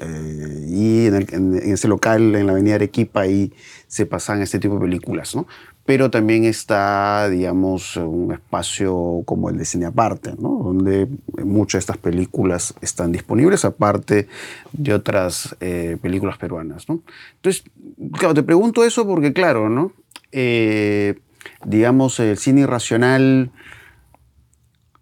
Eh, 0.00 0.66
y 0.68 1.06
en, 1.06 1.26
en, 1.30 1.72
ese 1.72 1.88
local, 1.88 2.34
en 2.34 2.46
la 2.46 2.52
avenida 2.52 2.76
Arequipa, 2.76 3.22
ahí 3.22 3.52
se 3.86 4.06
pasan 4.06 4.42
este 4.42 4.58
tipo 4.58 4.74
de 4.74 4.80
películas, 4.80 5.34
¿no? 5.34 5.46
Pero 5.84 6.10
también 6.10 6.44
está, 6.44 7.28
digamos, 7.28 7.96
un 7.96 8.32
espacio 8.32 9.22
como 9.24 9.50
el 9.50 9.58
de 9.58 9.64
cine 9.64 9.86
aparte, 9.86 10.34
¿no? 10.38 10.60
donde 10.62 11.08
muchas 11.44 11.72
de 11.72 11.78
estas 11.80 11.98
películas 11.98 12.74
están 12.80 13.10
disponibles, 13.10 13.64
aparte 13.64 14.28
de 14.72 14.94
otras 14.94 15.56
eh, 15.60 15.96
películas 16.00 16.38
peruanas. 16.38 16.88
¿no? 16.88 17.02
Entonces, 17.36 17.64
claro, 18.12 18.34
te 18.34 18.44
pregunto 18.44 18.84
eso 18.84 19.06
porque, 19.06 19.32
claro, 19.32 19.68
¿no? 19.68 19.92
eh, 20.30 21.18
digamos, 21.64 22.20
el 22.20 22.38
cine 22.38 22.60
irracional 22.60 23.50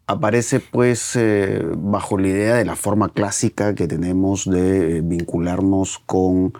aparece 0.07 0.61
pues 0.61 1.15
eh, 1.15 1.63
bajo 1.77 2.19
la 2.19 2.29
idea 2.29 2.55
de 2.55 2.65
la 2.65 2.75
forma 2.75 3.11
clásica 3.11 3.75
que 3.75 3.87
tenemos 3.87 4.49
de 4.51 5.03
vincularnos 5.03 5.99
con 6.07 6.55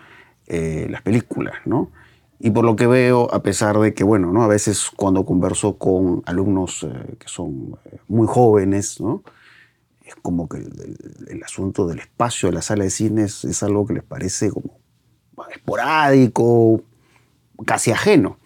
las 0.47 1.03
películas, 1.03 1.55
¿no? 1.65 1.93
Y 2.41 2.51
por 2.51 2.65
lo 2.65 2.75
que 2.75 2.87
veo, 2.87 3.33
a 3.33 3.43
pesar 3.43 3.79
de 3.79 3.93
que, 3.93 4.03
bueno, 4.03 4.33
¿no? 4.33 4.43
a 4.43 4.49
veces 4.49 4.91
cuando 4.97 5.27
converso 5.27 5.77
con 5.77 6.23
alumnos 6.25 6.87
que 7.19 7.29
son 7.29 7.77
muy 8.09 8.27
jóvenes, 8.27 9.01
¿no? 9.01 9.23
es 10.11 10.17
como 10.23 10.49
que 10.49 10.59
el, 10.59 11.43
asunto 11.45 11.87
del 11.87 12.01
espacio 12.01 12.49
de 12.49 12.55
la 12.55 12.63
sala 12.63 12.85
de 12.85 12.91
cine 12.91 13.25
es, 13.25 13.63
algo 13.63 13.87
que 13.87 13.95
les 13.95 14.03
parece 14.03 14.51
como 14.51 14.79
esporádico, 15.55 16.83
casi 17.65 17.93
ajeno, 17.93 18.39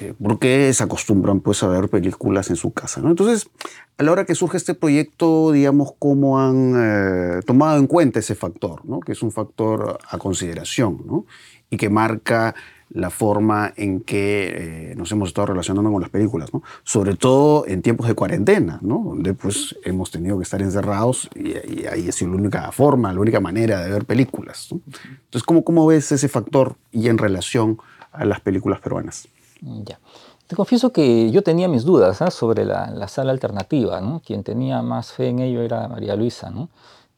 eh, 0.00 0.14
porque 0.22 0.72
se 0.72 0.82
acostumbran 0.84 1.40
pues 1.40 1.62
a 1.62 1.68
ver 1.68 1.88
películas 1.88 2.50
en 2.50 2.56
su 2.56 2.72
casa. 2.72 3.00
¿no? 3.00 3.10
Entonces, 3.10 3.48
a 3.96 4.02
la 4.02 4.12
hora 4.12 4.24
que 4.24 4.34
surge 4.34 4.56
este 4.56 4.74
proyecto, 4.74 5.52
digamos, 5.52 5.92
cómo 5.98 6.40
han 6.40 6.74
eh, 6.76 7.40
tomado 7.46 7.78
en 7.78 7.86
cuenta 7.86 8.20
ese 8.20 8.34
factor, 8.34 8.84
¿no? 8.84 9.00
que 9.00 9.12
es 9.12 9.22
un 9.22 9.32
factor 9.32 9.98
a 10.08 10.18
consideración 10.18 11.02
¿no? 11.06 11.26
y 11.70 11.76
que 11.76 11.90
marca 11.90 12.54
la 12.90 13.10
forma 13.10 13.72
en 13.76 14.00
que 14.00 14.92
eh, 14.92 14.94
nos 14.96 15.12
hemos 15.12 15.28
estado 15.28 15.48
relacionando 15.48 15.92
con 15.92 16.00
las 16.00 16.10
películas, 16.10 16.52
¿no? 16.52 16.62
sobre 16.84 17.16
todo 17.16 17.66
en 17.66 17.82
tiempos 17.82 18.08
de 18.08 18.14
cuarentena, 18.14 18.78
¿no? 18.82 19.02
donde 19.04 19.34
pues 19.34 19.76
hemos 19.84 20.10
tenido 20.10 20.38
que 20.38 20.44
estar 20.44 20.62
encerrados 20.62 21.28
y, 21.34 21.54
ahí 21.86 22.08
ha 22.08 22.12
sido 22.12 22.32
la 22.32 22.36
única 22.38 22.72
forma, 22.72 23.12
la 23.12 23.20
única 23.20 23.40
manera 23.40 23.82
de 23.82 23.90
ver 23.90 24.04
películas. 24.04 24.68
Entonces, 24.70 25.42
¿cómo, 25.44 25.64
¿cómo 25.64 25.86
ves 25.86 26.10
ese 26.12 26.28
factor 26.28 26.76
y 26.92 27.08
en 27.08 27.18
relación 27.18 27.78
a 28.12 28.24
las 28.24 28.40
películas 28.40 28.80
peruanas? 28.80 29.28
Ya. 29.60 29.98
Te 30.46 30.56
confieso 30.56 30.92
que 30.92 31.30
yo 31.30 31.42
tenía 31.42 31.68
mis 31.68 31.84
dudas 31.84 32.22
¿ah? 32.22 32.30
sobre 32.30 32.64
la, 32.64 32.90
la, 32.90 33.06
sala 33.06 33.32
alternativa. 33.32 34.00
¿no? 34.00 34.22
Quien 34.24 34.42
tenía 34.42 34.80
más 34.80 35.12
fe 35.12 35.28
en 35.28 35.40
ello 35.40 35.60
era 35.60 35.88
María 35.88 36.16
Luisa. 36.16 36.48
¿no? 36.48 36.70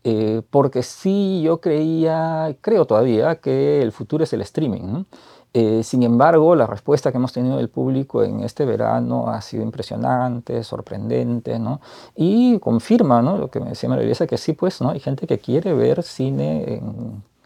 Eh, 0.03 0.43
porque 0.50 0.83
sí 0.83 1.41
yo 1.45 1.61
creía, 1.61 2.57
creo 2.61 2.87
todavía, 2.87 3.37
que 3.37 3.83
el 3.83 3.93
futuro 3.93 4.25
es 4.25 4.33
el 4.33 4.41
streaming. 4.41 4.83
¿no? 4.83 5.07
Eh, 5.52 5.83
sin 5.83 6.04
embargo, 6.04 6.54
la 6.54 6.66
respuesta 6.66 7.11
que 7.11 7.19
hemos 7.19 7.33
tenido 7.33 7.57
del 7.57 7.69
público 7.69 8.23
en 8.23 8.40
este 8.40 8.64
verano 8.64 9.28
ha 9.28 9.40
sido 9.40 9.64
impresionante, 9.64 10.62
sorprendente, 10.62 11.59
¿no? 11.59 11.80
Y 12.14 12.59
confirma, 12.61 13.21
¿no? 13.21 13.37
Lo 13.37 13.50
que 13.50 13.59
me 13.59 13.71
decía 13.71 13.88
María 13.88 14.14
que 14.14 14.38
sí, 14.38 14.52
pues, 14.52 14.80
¿no? 14.80 14.90
Hay 14.90 15.00
gente 15.00 15.26
que 15.26 15.38
quiere 15.38 15.75
ver 15.75 16.04
cine 16.04 16.80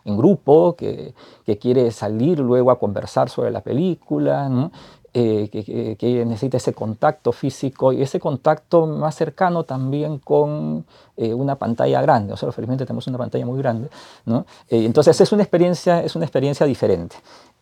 en, 0.05 0.17
grupo, 0.19 0.77
que, 0.77 1.15
que, 1.47 1.57
quiere 1.57 1.91
salir 1.91 2.39
luego 2.39 2.71
a 2.71 2.79
conversar 2.79 3.31
sobre 3.31 3.51
la 3.51 3.63
película, 3.63 4.51
¿no? 4.51 4.71
Eh, 5.17 5.49
que, 5.51 5.97
que, 5.97 6.25
necesita 6.27 6.57
ese 6.57 6.75
contacto 6.75 7.31
físico 7.31 7.93
y 7.93 8.03
ese 8.03 8.19
contacto 8.19 8.85
más 8.87 9.15
cercano 9.15 9.63
también 9.63 10.19
con 10.19 10.85
eh, 11.17 11.33
una 11.33 11.55
pantalla 11.55 12.03
grande. 12.03 12.33
O 12.33 12.37
sea, 12.37 12.51
felizmente 12.51 12.85
tenemos 12.85 13.07
una 13.07 13.19
pantalla 13.19 13.47
muy 13.47 13.57
grande. 13.59 13.89
¿no? 14.27 14.45
entonces 14.69 15.21
es 15.21 15.31
una 15.31 15.45
experiencia, 15.45 16.03
es 16.03 16.17
una 16.17 16.25
experiencia 16.25 16.67
diferente. 16.67 17.15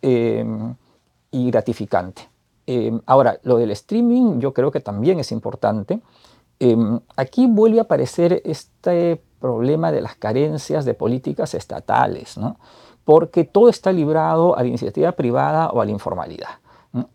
Em, 0.03 0.75
y 1.31 1.51
gratificante. 1.51 2.29
Em, 2.67 3.01
ahora, 3.07 3.39
lo 3.45 3.57
del 3.57 3.71
streaming 3.71 4.41
yo 4.41 4.53
creo 4.53 4.71
que 4.71 4.81
también 4.81 5.19
es 5.21 5.33
importante. 5.33 6.01
Em, 6.59 7.01
aquí 7.17 7.47
vuelve 7.47 7.79
a 7.79 7.83
aparecer 7.83 8.43
este 8.45 9.23
problema 9.41 9.91
de 9.91 10.01
las 10.01 10.17
carencias 10.17 10.85
de 10.85 10.95
políticas 10.95 11.55
estatales, 11.55 12.37
¿no? 12.37 12.59
porque 13.05 13.45
todo 13.45 13.69
está 13.69 13.93
librado 13.93 14.57
a 14.57 14.63
la 14.63 14.69
iniciativa 14.69 15.13
privada 15.13 15.71
o 15.71 15.81
a 15.81 15.85
la 15.85 15.91
informalidad. 15.91 16.62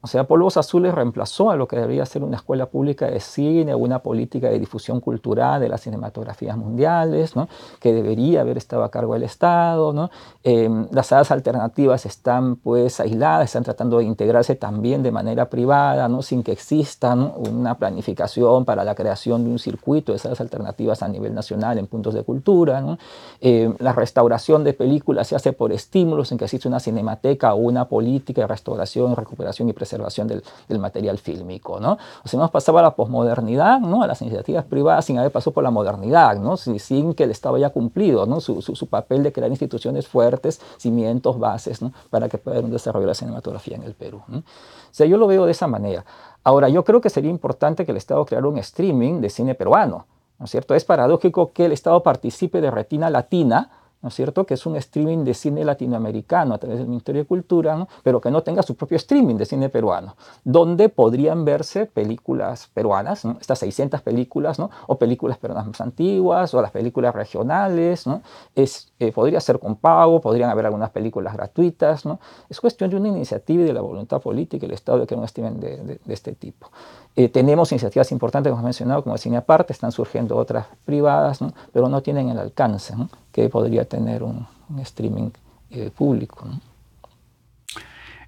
O 0.02 0.08
sea, 0.08 0.24
Polvos 0.24 0.58
Azules 0.58 0.92
reemplazó 0.92 1.52
a 1.52 1.56
lo 1.56 1.68
que 1.68 1.76
debería 1.76 2.04
ser 2.08 2.24
una 2.24 2.38
escuela 2.38 2.66
pública 2.66 3.06
de 3.12 3.20
cine, 3.20 3.76
una 3.76 4.00
política 4.00 4.50
de 4.50 4.58
difusión 4.58 5.00
cultural 5.00 5.62
de 5.62 5.70
las 5.70 5.82
cinematografías 5.82 6.58
mundiales, 6.58 7.36
¿no? 7.36 7.48
que 7.80 7.94
debería 7.94 8.42
haber 8.42 8.58
estado 8.58 8.84
a 8.84 8.90
cargo 8.90 9.14
del 9.14 9.22
Estado. 9.22 9.94
¿no? 9.94 10.10
Em, 10.44 10.88
las 10.92 11.08
salas 11.08 11.30
alternativas 11.30 12.08
están 12.08 12.56
pues 12.56 13.00
aisladas, 13.00 13.46
están 13.46 13.64
tratando 13.64 14.00
de 14.00 14.06
integrarse 14.06 14.56
también 14.56 15.04
de 15.04 15.12
manera 15.12 15.48
privada, 15.48 16.08
¿no? 16.08 16.24
sin 16.24 16.42
que 16.42 16.54
exista 16.54 17.14
una 17.14 17.76
planificación 17.76 18.66
para 18.66 18.84
la 18.84 18.96
creación 18.96 19.44
de 19.44 19.52
un 19.52 19.60
circuito 19.60 20.12
de 20.12 20.18
salas 20.18 20.42
alternativas 20.42 21.04
a 21.04 21.08
nivel 21.08 21.36
nacional 21.36 21.78
en 21.78 21.86
puntos 21.86 22.16
de 22.16 22.24
cultura. 22.24 22.98
Em, 23.42 23.76
la 23.78 23.94
restauración 23.94 24.64
de 24.64 24.74
películas 24.74 25.28
se 25.28 25.36
hace 25.36 25.54
por 25.54 25.72
estímulos 25.72 26.32
en 26.32 26.40
que 26.40 26.46
existe 26.46 26.68
una 26.68 26.80
cinemateca 26.80 27.54
o 27.54 27.58
una 27.58 27.86
política 27.86 28.42
de 28.42 28.48
restauración 28.48 29.16
recuperación 29.16 29.67
y 29.70 29.74
preservación 29.74 30.28
del, 30.28 30.44
material 30.80 31.18
fílmico. 31.18 31.80
¿no? 31.80 31.98
O 32.24 32.28
sea, 32.28 32.38
hemos 32.38 32.52
pasado 32.52 32.78
a 32.78 32.82
la 32.82 32.96
posmodernidad, 32.96 33.80
¿no? 33.80 34.04
a 34.04 34.08
las 34.08 34.22
iniciativas 34.22 34.66
privadas 34.66 35.06
sin 35.06 35.18
haber 35.18 35.32
pasado 35.32 35.54
por 35.54 35.64
la 35.64 35.72
modernidad, 35.72 36.38
¿no? 36.38 36.58
sin, 36.58 37.14
que 37.14 37.24
el 37.24 37.32
Estado 37.32 37.56
haya 37.56 37.70
cumplido 37.70 38.26
¿no? 38.26 38.40
su, 38.42 38.62
su, 38.62 38.88
papel 38.88 39.24
de 39.24 39.32
crear 39.32 39.50
instituciones 39.50 40.08
fuertes, 40.08 40.62
cimientos, 40.78 41.40
bases, 41.40 41.82
¿no? 41.82 41.92
para 42.10 42.30
que 42.30 42.38
pueda 42.38 42.58
haber 42.58 42.66
un 42.66 42.72
desarrollo 42.72 43.06
de 43.06 43.12
la 43.12 43.16
cinematografía 43.16 43.76
en 43.76 43.84
el 43.84 43.94
Perú. 43.94 44.22
¿no? 44.28 44.40
O 44.40 44.44
sea, 44.92 45.06
yo 45.06 45.18
lo 45.18 45.28
veo 45.28 45.46
de 45.46 45.52
esa 45.52 45.68
manera. 45.68 46.06
Ahora, 46.44 46.70
yo 46.70 46.84
creo 46.84 47.02
que 47.02 47.10
sería 47.10 47.30
importante 47.30 47.86
que 47.86 47.92
el 47.92 47.98
Estado 47.98 48.26
creara 48.26 48.48
un 48.48 48.58
streaming 48.58 49.22
de 49.22 49.30
cine 49.30 49.56
peruano. 49.56 50.06
¿no 50.40 50.46
es 50.46 50.52
cierto? 50.52 50.76
Es 50.76 50.86
paradójico 50.86 51.52
que 51.52 51.66
el 51.66 51.72
Estado 51.72 52.04
participe 52.04 52.62
de 52.62 52.72
Retina 52.72 53.10
Latina, 53.10 53.72
¿no 54.08 54.10
es 54.10 54.16
cierto? 54.16 54.46
Que 54.46 54.54
es 54.54 54.66
un 54.66 54.78
streaming 54.78 55.26
de 55.26 55.34
cine 55.34 55.66
latinoamericano 55.66 56.54
a 56.54 56.58
través 56.60 56.80
del 56.80 56.88
Ministerio 56.88 57.24
de 57.24 57.28
Cultura, 57.28 57.86
pero 58.04 58.22
que 58.22 58.32
no 58.32 58.42
tenga 58.42 58.64
su 58.64 58.74
propio 58.74 58.96
streaming 58.96 59.36
de 59.36 59.46
cine 59.46 59.68
peruano, 59.68 60.16
donde 60.46 60.88
podrían 60.88 61.44
verse 61.44 61.88
películas 61.88 62.70
peruanas, 62.74 63.26
estas 63.42 63.60
600 63.60 64.02
películas, 64.02 64.60
¿no? 64.60 64.70
o 64.88 64.98
películas 64.98 65.38
peruanas 65.38 65.68
más 65.68 65.82
antiguas, 65.82 66.54
o 66.54 66.62
las 66.62 66.72
películas 66.72 67.14
regionales, 67.14 68.08
¿no? 68.08 68.22
es, 68.56 68.94
eh, 69.00 69.12
podría 69.12 69.42
ser 69.42 69.60
con 69.60 69.76
pago, 69.76 70.22
podrían 70.22 70.50
haber 70.50 70.68
algunas 70.68 70.92
películas 70.92 71.34
gratuitas, 71.34 72.06
¿no? 72.06 72.22
es 72.48 72.62
cuestión 72.62 72.90
de 72.90 72.96
una 72.96 73.10
iniciativa 73.10 73.64
y 73.64 73.66
de 73.66 73.74
la 73.74 73.82
voluntad 73.82 74.22
política 74.22 74.66
y 74.66 74.70
el 74.70 74.74
Estado 74.74 75.00
de 75.00 75.08
que 75.08 75.16
un 75.16 75.26
streaming 75.26 75.60
de, 75.60 76.00
de 76.06 76.14
este 76.14 76.32
tipo. 76.32 76.72
Eh, 77.20 77.30
tenemos 77.30 77.72
iniciativas 77.72 78.12
importantes, 78.12 78.52
como 78.52 78.60
hemos 78.60 78.66
mencionado, 78.66 79.02
como 79.02 79.16
el 79.16 79.20
cine 79.20 79.38
aparte, 79.38 79.74
están 79.74 79.92
surgiendo 79.92 80.38
otras 80.38 80.68
privadas, 80.86 81.40
pero 81.74 81.90
no 81.90 82.04
tienen 82.04 82.30
el 82.30 82.38
alcance 82.38 82.94
que 83.32 83.50
podría 83.50 83.86
tener 83.86 84.22
un, 84.22 84.46
streaming 84.82 85.32
eh, 85.72 85.90
público. 85.90 86.46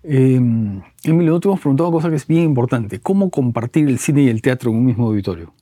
Em, 0.01 0.81
Emilio, 1.03 1.39
te 1.39 1.48
hemos 1.48 1.60
preguntado 1.60 1.89
una 1.89 1.98
cosa 1.98 2.10
que 2.10 2.15
es 2.15 2.25
bien 2.25 2.46
importante. 2.46 3.00
¿Cómo 3.00 3.29
compartir 3.29 3.88
el 3.88 4.00
cine 4.00 4.24
y 4.24 4.29
el 4.29 4.41
teatro 4.41 4.72
en 4.72 4.77
un 4.77 4.86
mismo 4.86 5.05
auditorio? 5.05 5.53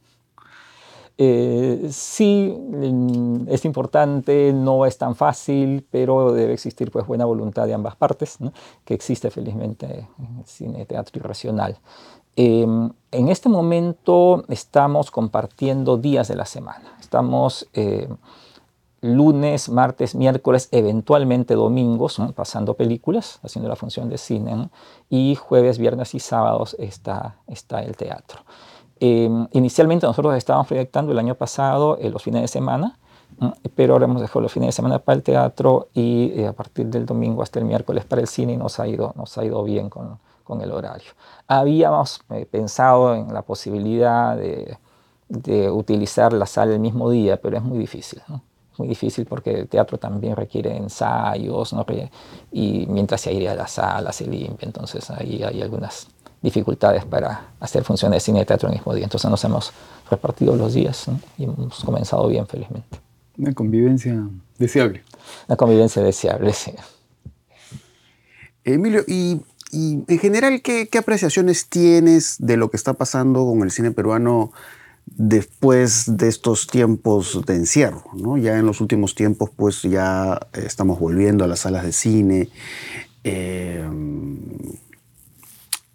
Eh, 1.19 1.88
sí, 1.89 2.55
mm, 2.55 3.48
es 3.50 3.65
importante, 3.65 4.53
no 4.53 4.86
es 4.86 4.98
tan 5.00 5.15
fácil, 5.15 5.86
pero 5.89 6.31
debe 6.31 6.53
existir 6.53 6.91
pues 6.91 7.07
buena 7.07 7.25
voluntad 7.25 7.65
de 7.65 7.74
ambas 7.74 7.96
partes, 7.96 8.38
que 8.86 8.93
existe 8.93 9.31
felizmente 9.31 10.07
en 10.17 10.38
el 10.38 10.46
cine, 10.46 10.86
teatro 10.86 11.19
irracional. 11.19 11.77
Em, 12.39 12.91
en 13.12 13.29
este 13.29 13.50
momento 13.50 14.44
estamos 14.48 15.10
compartiendo 15.10 15.98
días 15.98 16.27
de 16.27 16.36
la 16.36 16.46
semana. 16.46 16.96
Estamos 17.00 17.67
eh, 17.74 18.08
lunes, 19.01 19.70
martes, 19.70 20.13
miércoles, 20.13 20.70
eventualmente 20.72 21.56
domingos, 21.56 22.22
pasando 22.36 22.75
películas, 22.75 23.39
haciendo 23.41 23.67
la 23.67 23.75
función 23.75 24.08
de 24.10 24.20
cine, 24.20 24.70
y 25.10 25.34
jueves, 25.34 25.79
viernes 25.79 26.13
y 26.13 26.20
sábados 26.20 26.75
está, 26.77 27.38
está 27.48 27.82
el 27.82 27.98
teatro. 27.98 28.41
Em, 29.00 29.48
inicialmente 29.53 30.06
nosotros 30.06 30.36
estábamos 30.36 30.67
proyectando 30.67 31.12
el 31.12 31.17
año 31.17 31.34
pasado 31.34 31.98
eh, 32.00 32.12
los 32.12 32.22
fines 32.22 32.44
de 32.44 32.48
semana, 32.48 33.00
pero 33.75 33.94
ahora 33.94 34.06
hemos 34.06 34.22
dejado 34.22 34.41
los 34.41 34.51
fines 34.51 34.67
de 34.67 34.74
semana 34.74 35.00
para 35.00 35.15
el 35.15 35.24
teatro 35.24 35.88
y 35.96 36.39
eh, 36.39 36.48
a 36.48 36.53
partir 36.53 36.86
del 36.86 37.08
domingo 37.08 37.41
hasta 37.41 37.58
el 37.58 37.65
miércoles 37.65 38.06
para 38.06 38.22
el 38.22 38.27
cine 38.27 38.53
y 38.53 38.58
nos 38.58 38.79
ha 38.79 38.88
ido, 38.88 39.13
nos 39.15 39.36
ha 39.39 39.44
ido 39.44 39.63
bien 39.63 39.89
con, 39.89 40.20
con 40.48 40.62
el 40.62 40.72
horario. 40.72 41.12
Habíamos 41.46 42.22
eh, 42.30 42.48
pensado 42.50 43.13
en 43.13 43.34
la 43.34 43.42
posibilidad 43.42 44.38
de, 44.38 44.77
utilizar 45.70 46.32
la 46.32 46.46
sala 46.46 46.74
el 46.74 46.80
mismo 46.80 47.12
día, 47.12 47.36
pero 47.36 47.58
es 47.58 47.63
muy 47.63 47.77
difícil. 47.77 48.22
¿no? 48.30 48.42
Muy 48.77 48.88
difícil 48.88 49.25
porque 49.25 49.51
el 49.51 49.68
teatro 49.68 49.98
también 49.98 50.38
requiere 50.38 50.75
ensayos 50.75 51.74
¿no? 51.74 51.86
y 52.50 52.86
mientras 52.88 53.20
se 53.22 53.34
iría 53.34 53.51
a 53.51 53.56
la 53.56 53.68
sala 53.68 54.13
se 54.13 54.25
limpia, 54.25 54.66
entonces 54.66 55.10
ahí 55.10 55.44
hay 55.44 55.62
algunas 55.62 56.08
dificultades 56.42 57.04
para 57.04 57.48
hacer 57.60 57.84
funciones 57.84 58.18
de 58.18 58.20
cine 58.22 58.42
y 58.42 58.46
teatro 58.46 58.70
el 58.70 58.75
mismo 58.75 58.94
día. 58.94 59.04
Entonces 59.04 59.30
nos 59.30 59.44
hemos 59.44 59.74
repartido 60.10 60.56
los 60.56 60.74
días 60.74 61.08
y 61.38 61.44
hemos 61.44 61.84
comenzado 61.84 62.25
bien, 62.30 62.48
felizmente. 62.48 63.00
Una 63.38 63.54
convivencia 63.54 64.30
deseable. 64.58 65.04
Una 65.50 65.58
convivencia 65.58 66.01
deseable, 66.01 66.54
sí. 66.54 66.72
Emilio, 68.63 69.04
y 69.08 69.42
y 69.71 70.03
en 70.07 70.19
general, 70.19 70.62
¿qué, 70.62 70.89
apreciaciones 70.97 71.67
tienes 71.67 72.38
de 72.39 72.57
lo 72.57 72.69
que 72.69 72.77
está 72.77 72.93
pasando 72.93 73.45
con 73.45 73.63
el 73.63 73.71
cine 73.71 73.91
peruano 73.91 74.51
después 75.05 76.17
de 76.17 76.27
estos 76.29 76.67
tiempos 76.67 77.45
de 77.45 77.55
encierro? 77.55 78.03
¿no? 78.13 78.38
Ya 78.38 78.57
en 78.57 78.65
los 78.65 78.81
últimos 78.81 79.15
tiempos, 79.15 79.50
pues 79.55 79.81
ya 79.83 80.39
estamos 80.53 81.00
volviendo 81.00 81.43
a 81.43 81.47
las 81.47 81.59
salas 81.59 81.83
de 81.83 81.91
cine. 81.91 82.50
Eh, 83.24 83.86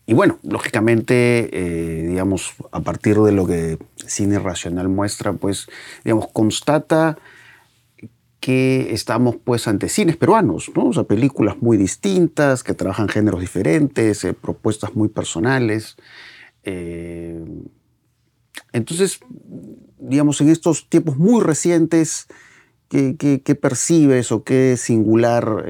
y 0.05 0.15
bueno, 0.15 0.39
lógicamente, 0.43 1.49
eh, 1.53 2.09
digamos, 2.09 2.55
a 2.73 2.81
partir 2.81 3.19
de 3.21 3.33
lo 3.33 3.47
que 3.47 3.79
Cine 4.07 4.39
Racional 4.39 4.89
muestra, 4.89 5.33
pues, 5.33 5.69
digamos, 6.05 6.29
constata 6.33 7.17
que 8.43 8.93
estamos 8.93 9.37
pues 9.37 9.69
ante 9.69 9.89
cines 9.89 10.17
peruanos, 10.17 10.73
¿no? 10.75 10.87
O 10.87 10.93
sea, 10.93 11.05
películas 11.05 11.63
muy 11.63 11.77
distintas, 11.77 12.65
que 12.65 12.75
trabajan 12.75 13.09
géneros 13.09 13.41
diferentes, 13.41 14.25
eh, 14.25 14.35
propuestas 14.35 14.97
muy 14.97 15.09
personales. 15.09 15.97
Eh, 16.65 17.41
entonces, 18.73 19.21
digamos, 19.97 20.41
en 20.41 20.49
estos 20.49 20.89
tiempos 20.89 21.19
muy 21.19 21.41
recientes, 21.41 22.27
¿qué, 22.89 23.59
percibes 23.61 24.33
o 24.33 24.43
qué 24.43 24.77
singular 24.77 25.65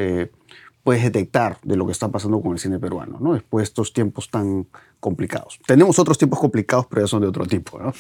puedes 0.83 1.03
detectar 1.03 1.59
de 1.63 1.77
lo 1.77 1.85
que 1.85 1.93
está 1.93 2.09
pasando 2.09 2.41
con 2.41 2.53
el 2.53 2.59
cine 2.59 2.79
peruano, 2.79 3.19
¿no? 3.21 3.35
Después 3.35 3.63
de 3.63 3.65
estos 3.65 3.93
tiempos 3.93 4.31
tan 4.31 4.67
complicados. 4.99 5.61
Tenemos 5.67 5.99
otros 5.99 6.17
tiempos 6.17 6.41
complicados, 6.41 6.87
pero 6.89 7.03
ya 7.03 7.07
son 7.07 7.21
de 7.21 7.29
otro 7.29 7.45
tipo, 7.45 7.79
¿no? 7.79 7.93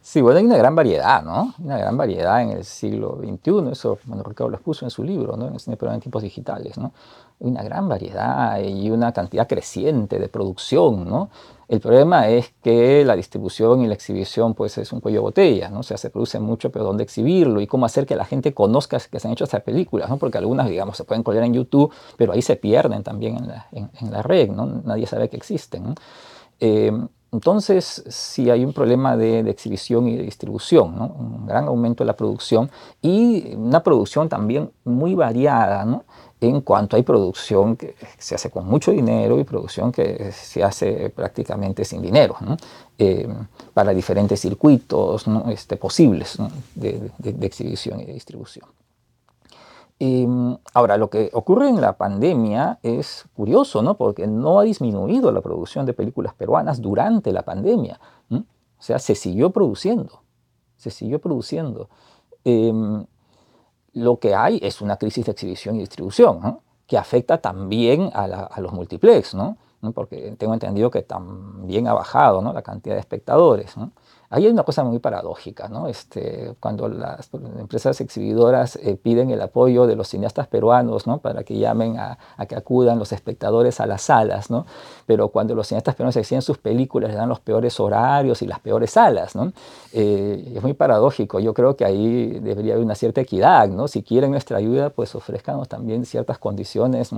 Sí, 0.00 0.20
bueno, 0.20 0.38
hay 0.38 0.44
una 0.44 0.56
gran 0.56 0.74
variedad, 0.74 1.22
¿no? 1.22 1.54
Una 1.58 1.78
gran 1.78 1.96
variedad 1.96 2.42
en 2.42 2.50
el 2.50 2.64
siglo 2.64 3.18
XXI, 3.18 3.70
eso 3.72 3.98
Manuel 4.06 4.26
Ricardo 4.26 4.50
lo 4.50 4.56
expuso 4.56 4.84
en 4.84 4.90
su 4.90 5.02
libro, 5.02 5.36
¿no? 5.36 5.48
En 5.48 5.54
el 5.54 5.60
cine 5.60 5.76
peruano 5.76 5.96
en 5.96 6.00
tiempos 6.00 6.22
digitales, 6.22 6.78
¿no? 6.78 6.92
Hay 7.40 7.48
una 7.48 7.62
gran 7.62 7.88
variedad 7.88 8.58
y 8.60 8.90
una 8.90 9.12
cantidad 9.12 9.46
creciente 9.46 10.18
de 10.18 10.28
producción, 10.28 11.08
¿no? 11.08 11.28
El 11.68 11.80
problema 11.80 12.28
es 12.28 12.54
que 12.62 13.04
la 13.04 13.16
distribución 13.16 13.80
y 13.80 13.88
la 13.88 13.94
exhibición 13.94 14.54
pues 14.54 14.78
es 14.78 14.92
un 14.92 15.00
cuello 15.00 15.18
de 15.18 15.22
botella, 15.22 15.68
¿no? 15.68 15.80
O 15.80 15.82
sea, 15.82 15.96
se 15.96 16.10
produce 16.10 16.38
mucho, 16.38 16.70
pero 16.70 16.84
¿dónde 16.84 17.02
exhibirlo? 17.02 17.60
Y 17.60 17.66
cómo 17.66 17.86
hacer 17.86 18.06
que 18.06 18.14
la 18.14 18.24
gente 18.24 18.54
conozca 18.54 18.98
que 19.10 19.18
se 19.18 19.26
han 19.26 19.32
hecho 19.32 19.44
estas 19.44 19.62
películas, 19.62 20.08
¿no? 20.08 20.16
Porque 20.16 20.38
algunas, 20.38 20.68
digamos, 20.68 20.96
se 20.96 21.04
pueden 21.04 21.24
colgar 21.24 21.44
en 21.44 21.54
YouTube, 21.54 21.92
pero 22.16 22.32
ahí 22.32 22.42
se 22.42 22.56
pierden 22.56 23.02
también 23.02 23.36
en 23.36 23.48
la, 23.48 23.66
en, 23.72 24.10
la 24.10 24.22
red, 24.22 24.50
¿no? 24.50 24.66
Nadie 24.84 25.06
sabe 25.06 25.28
que 25.28 25.36
existen, 25.36 25.96
eh, 26.60 26.92
entonces, 27.36 28.02
sí 28.08 28.48
hay 28.48 28.64
un 28.64 28.72
problema 28.72 29.14
de, 29.14 29.42
de, 29.42 29.50
exhibición 29.50 30.08
y 30.08 30.16
de 30.16 30.22
distribución, 30.22 30.96
¿no? 30.96 31.06
un 31.06 31.46
gran 31.46 31.66
aumento 31.66 32.02
de 32.02 32.06
la 32.06 32.16
producción 32.16 32.70
y 33.02 33.54
una 33.54 33.82
producción 33.82 34.30
también 34.30 34.70
muy 34.84 35.14
variada, 35.14 35.84
¿no? 35.84 36.04
en 36.40 36.62
cuanto 36.62 36.96
hay 36.96 37.02
producción 37.02 37.76
que 37.76 37.94
se 38.16 38.34
hace 38.34 38.50
con 38.50 38.66
mucho 38.66 38.90
dinero 38.90 39.38
y 39.38 39.44
producción 39.44 39.92
que 39.92 40.32
se 40.32 40.64
hace 40.64 41.10
prácticamente 41.10 41.84
sin 41.84 42.00
dinero, 42.00 42.36
eh, 42.98 43.28
para 43.74 43.92
diferentes 43.92 44.40
circuitos 44.40 45.26
este, 45.48 45.76
posibles 45.76 46.38
de, 46.74 47.10
exhibición 47.42 48.00
y 48.00 48.06
de 48.06 48.14
distribución. 48.14 48.66
Em, 49.98 50.58
ahora, 50.74 50.98
lo 50.98 51.08
que 51.08 51.30
ocurre 51.32 51.68
en 51.68 51.80
la 51.80 51.96
pandemia 51.96 52.78
es 52.82 53.24
curioso, 53.34 53.80
¿no? 53.80 53.96
porque 53.96 54.26
no 54.26 54.60
ha 54.60 54.64
disminuido 54.64 55.32
la 55.32 55.40
producción 55.40 55.86
de 55.86 55.94
películas 55.94 56.34
peruanas 56.34 56.82
durante 56.82 57.32
la 57.32 57.42
pandemia. 57.42 57.98
O 58.30 58.82
sea, 58.82 58.98
se 58.98 59.14
siguió 59.14 59.50
produciendo, 59.50 60.20
se 60.76 60.90
siguió 60.90 61.18
produciendo. 61.18 61.88
Em, 62.44 63.06
lo 63.94 64.18
que 64.18 64.34
hay 64.34 64.60
es 64.62 64.82
una 64.82 64.98
crisis 64.98 65.24
de 65.24 65.32
exhibición 65.32 65.76
y 65.76 65.78
distribución, 65.80 66.60
que 66.86 66.98
afecta 66.98 67.38
también 67.38 68.10
a, 68.12 68.60
los 68.60 68.72
multiplex, 68.72 69.34
¿no? 69.34 69.56
porque 69.94 70.36
tengo 70.38 70.52
entendido 70.52 70.90
que 70.90 71.02
también 71.02 71.88
ha 71.88 71.94
bajado 71.94 72.42
la 72.52 72.62
cantidad 72.62 72.94
de 72.94 73.00
espectadores. 73.00 73.74
Ahí 74.28 74.46
hay 74.46 74.50
una 74.50 74.64
cosa 74.64 74.82
muy 74.82 74.98
paradójica, 74.98 75.68
¿no? 75.68 75.86
Este, 75.86 76.54
cuando 76.58 76.88
las 76.88 77.30
empresas 77.58 78.00
exhibidoras 78.00 78.76
eh, 78.76 78.96
piden 78.96 79.30
el 79.30 79.40
apoyo 79.40 79.86
de 79.86 79.94
los 79.94 80.08
cineastas 80.08 80.48
peruanos, 80.48 81.06
¿no? 81.06 81.18
Para 81.18 81.44
que 81.44 81.56
llamen 81.58 81.98
a, 81.98 82.18
que 82.48 82.56
acudan 82.56 82.98
los 82.98 83.12
espectadores 83.12 83.80
a 83.80 83.86
las 83.86 84.02
salas, 84.02 84.50
¿no? 84.50 84.66
Pero 85.06 85.28
cuando 85.28 85.54
los 85.54 85.68
cineastas 85.68 85.94
peruanos 85.94 86.16
exhiben 86.16 86.42
sus 86.42 86.58
películas, 86.58 87.10
les 87.10 87.16
dan 87.18 87.28
los 87.28 87.40
peores 87.40 87.78
horarios 87.78 88.42
y 88.42 88.46
las 88.46 88.58
peores 88.58 88.90
salas, 88.90 89.36
¿no? 89.36 89.52
Eh, 89.92 90.54
es 90.56 90.62
muy 90.62 90.74
paradójico. 90.74 91.38
Yo 91.38 91.54
creo 91.54 91.76
que 91.76 91.84
ahí 91.84 92.40
debería 92.40 92.74
haber 92.74 92.84
una 92.84 92.96
cierta 92.96 93.20
equidad, 93.20 93.68
¿no? 93.68 93.86
Si 93.86 94.02
quieren 94.02 94.32
nuestra 94.32 94.58
ayuda, 94.58 94.90
pues 94.90 95.14
ofrezcanos 95.14 95.68
también 95.68 96.04
ciertas 96.04 96.38
condiciones 96.38 97.10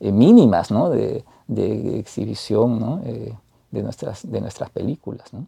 eh, 0.00 0.12
mínimas, 0.12 0.70
¿no? 0.70 0.90
De, 0.90 1.24
de 1.48 1.98
exhibición, 1.98 2.78
¿no? 2.78 3.00
de, 3.72 3.82
nuestras, 3.82 4.30
de 4.30 4.40
nuestras 4.40 4.70
películas, 4.70 5.32
¿no? 5.32 5.46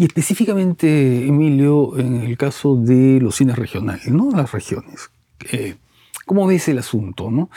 Y 0.00 0.04
específicamente, 0.04 1.26
Emilio, 1.26 1.98
en 1.98 2.22
el 2.22 2.38
caso 2.38 2.74
de 2.74 3.20
los 3.20 3.36
cines 3.36 3.56
regionales, 3.56 4.08
¿no? 4.08 4.30
Las 4.30 4.50
regiones. 4.50 5.10
Eh, 5.52 5.74
¿Cómo 6.24 6.46
ves 6.46 6.68
el 6.68 6.78
asunto? 6.78 7.30
¿no? 7.30 7.50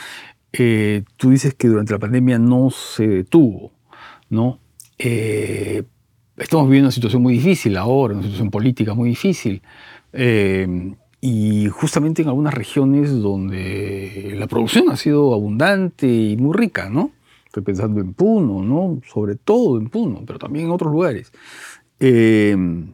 Eh, 0.52 1.04
tú 1.16 1.30
dices 1.30 1.54
que 1.54 1.68
durante 1.68 1.94
la 1.94 1.98
pandemia 1.98 2.38
no 2.38 2.68
se 2.68 3.08
detuvo, 3.08 3.72
¿no? 4.28 4.58
Eh, 4.98 5.84
estamos 6.36 6.66
viviendo 6.66 6.88
una 6.88 6.92
situación 6.92 7.22
muy 7.22 7.32
difícil 7.32 7.78
ahora, 7.78 8.12
una 8.12 8.24
situación 8.24 8.50
política 8.50 8.92
muy 8.92 9.08
difícil. 9.08 9.62
y 11.22 11.68
justamente 11.68 12.20
en 12.20 12.28
algunas 12.28 12.52
regiones 12.52 13.22
donde 13.22 14.34
la 14.36 14.46
producción 14.48 14.90
ha 14.90 14.96
sido 14.96 15.32
abundante 15.32 16.06
y 16.06 16.36
muy 16.36 16.54
rica, 16.54 16.90
¿no? 16.90 17.10
Estoy 17.46 17.62
pensando 17.62 18.00
en 18.00 18.12
Puno, 18.14 18.62
¿no? 18.62 19.00
Sobre 19.06 19.36
todo 19.36 19.78
en 19.78 19.88
Puno, 19.88 20.24
pero 20.26 20.40
también 20.40 20.66
en 20.66 20.72
otros 20.72 20.92
lugares. 20.92 21.32
Em, 22.00 22.92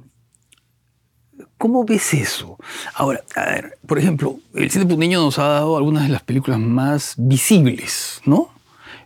¿Cómo 1.60 1.84
ves 1.84 2.14
eso? 2.14 2.56
Ahora, 2.94 3.22
a 3.36 3.44
ver, 3.44 3.78
por 3.86 3.98
ejemplo, 3.98 4.38
el 4.54 4.70
cine 4.70 4.86
puneño 4.86 5.20
nos 5.20 5.38
ha 5.38 5.46
dado 5.46 5.76
algunas 5.76 6.04
de 6.04 6.08
las 6.08 6.22
películas 6.22 6.58
más 6.58 7.14
visibles, 7.18 8.22
¿no? 8.24 8.48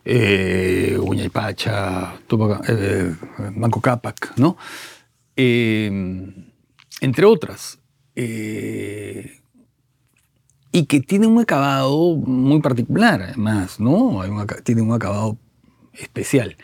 Eh, 0.04 0.96
Uña 1.02 1.24
y 1.24 1.30
Pacha, 1.30 2.14
eh, 2.68 3.12
Manco 3.56 3.80
Cápac, 3.80 4.34
¿no? 4.36 4.56
Em, 5.34 6.32
entre 7.00 7.24
otras. 7.24 7.80
Eh, 8.14 9.40
y 10.70 10.86
que 10.86 11.00
tiene 11.00 11.26
un 11.26 11.40
acabado 11.40 12.14
muy 12.16 12.60
particular, 12.60 13.20
además, 13.20 13.80
¿no? 13.80 14.20
tiene 14.62 14.82
un 14.82 14.92
acabado 14.92 15.38
especial. 15.92 16.56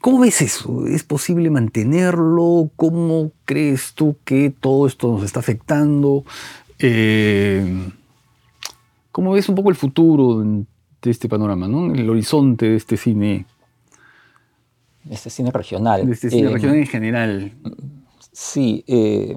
¿Cómo 0.00 0.20
ves 0.20 0.40
eso? 0.40 0.86
¿Es 0.86 1.04
posible 1.04 1.50
mantenerlo? 1.50 2.70
¿Cómo 2.76 3.32
crees 3.44 3.92
tú 3.94 4.16
que 4.24 4.48
todo 4.48 4.86
esto 4.86 5.12
nos 5.12 5.24
está 5.24 5.40
afectando? 5.40 6.24
Eh, 6.78 7.90
¿Cómo 9.12 9.32
ves 9.32 9.48
un 9.50 9.56
poco 9.56 9.68
el 9.68 9.76
futuro 9.76 10.42
de 10.42 11.10
este 11.10 11.28
panorama, 11.28 11.68
¿no? 11.68 11.92
el 11.92 12.08
horizonte 12.08 12.70
de 12.70 12.76
este 12.76 12.96
cine? 12.96 13.44
De 15.04 15.14
este 15.14 15.28
cine 15.28 15.50
regional. 15.50 16.06
De 16.06 16.12
este 16.12 16.30
cine 16.30 16.48
eh, 16.48 16.52
regional 16.52 16.76
en 16.76 16.86
general. 16.86 17.52
Sí. 18.32 18.82
Eh, 18.86 19.36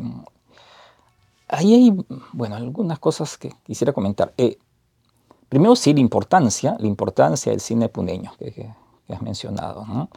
ahí 1.49 1.73
hay, 1.73 1.97
bueno, 2.31 2.55
algunas 2.55 2.99
cosas 2.99 3.37
que 3.37 3.51
quisiera 3.63 3.91
comentar. 3.91 4.33
primero, 5.49 5.75
sí, 5.75 5.93
la 5.93 5.99
importancia, 5.99 6.77
la 6.79 6.87
importancia 6.87 7.51
del 7.51 7.59
cine 7.59 7.89
puneño 7.89 8.31
que, 8.39 8.53
que 8.53 9.13
has 9.13 9.21
mencionado. 9.21 9.85
¿no? 9.85 10.09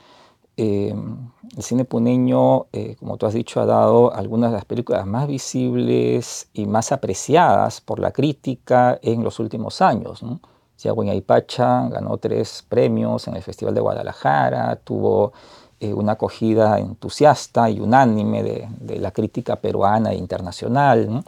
Em, 0.59 1.31
el 1.55 1.63
cine 1.63 1.85
puneño, 1.85 2.67
eh, 2.73 2.97
como 2.99 3.19
tú 3.19 3.27
has 3.27 3.35
dicho, 3.35 3.61
ha 3.61 3.67
dado 3.67 4.15
algunas 4.15 4.51
de 4.51 4.57
las 4.57 4.65
películas 4.65 5.07
más 5.07 5.27
visibles 5.27 6.49
y 6.55 6.67
más 6.67 6.93
apreciadas 6.93 7.81
por 7.81 7.99
la 7.99 8.11
crítica 8.11 8.99
en 9.03 9.23
los 9.23 9.39
últimos 9.39 9.81
años. 9.83 10.23
¿no? 10.23 10.41
y 10.83 11.21
Pacha 11.23 11.89
ganó 11.89 12.17
tres 12.19 12.65
premios 12.69 13.27
en 13.29 13.37
el 13.37 13.43
Festival 13.43 13.75
de 13.75 13.81
Guadalajara, 13.81 14.77
tuvo 14.77 15.33
eh, 15.81 15.93
una 15.93 16.13
acogida 16.13 16.79
entusiasta 16.79 17.69
y 17.71 17.81
unánime 17.81 18.43
de, 18.43 18.99
la 18.99 19.11
crítica 19.11 19.57
peruana 19.57 20.13
e 20.13 20.17
internacional. 20.17 21.23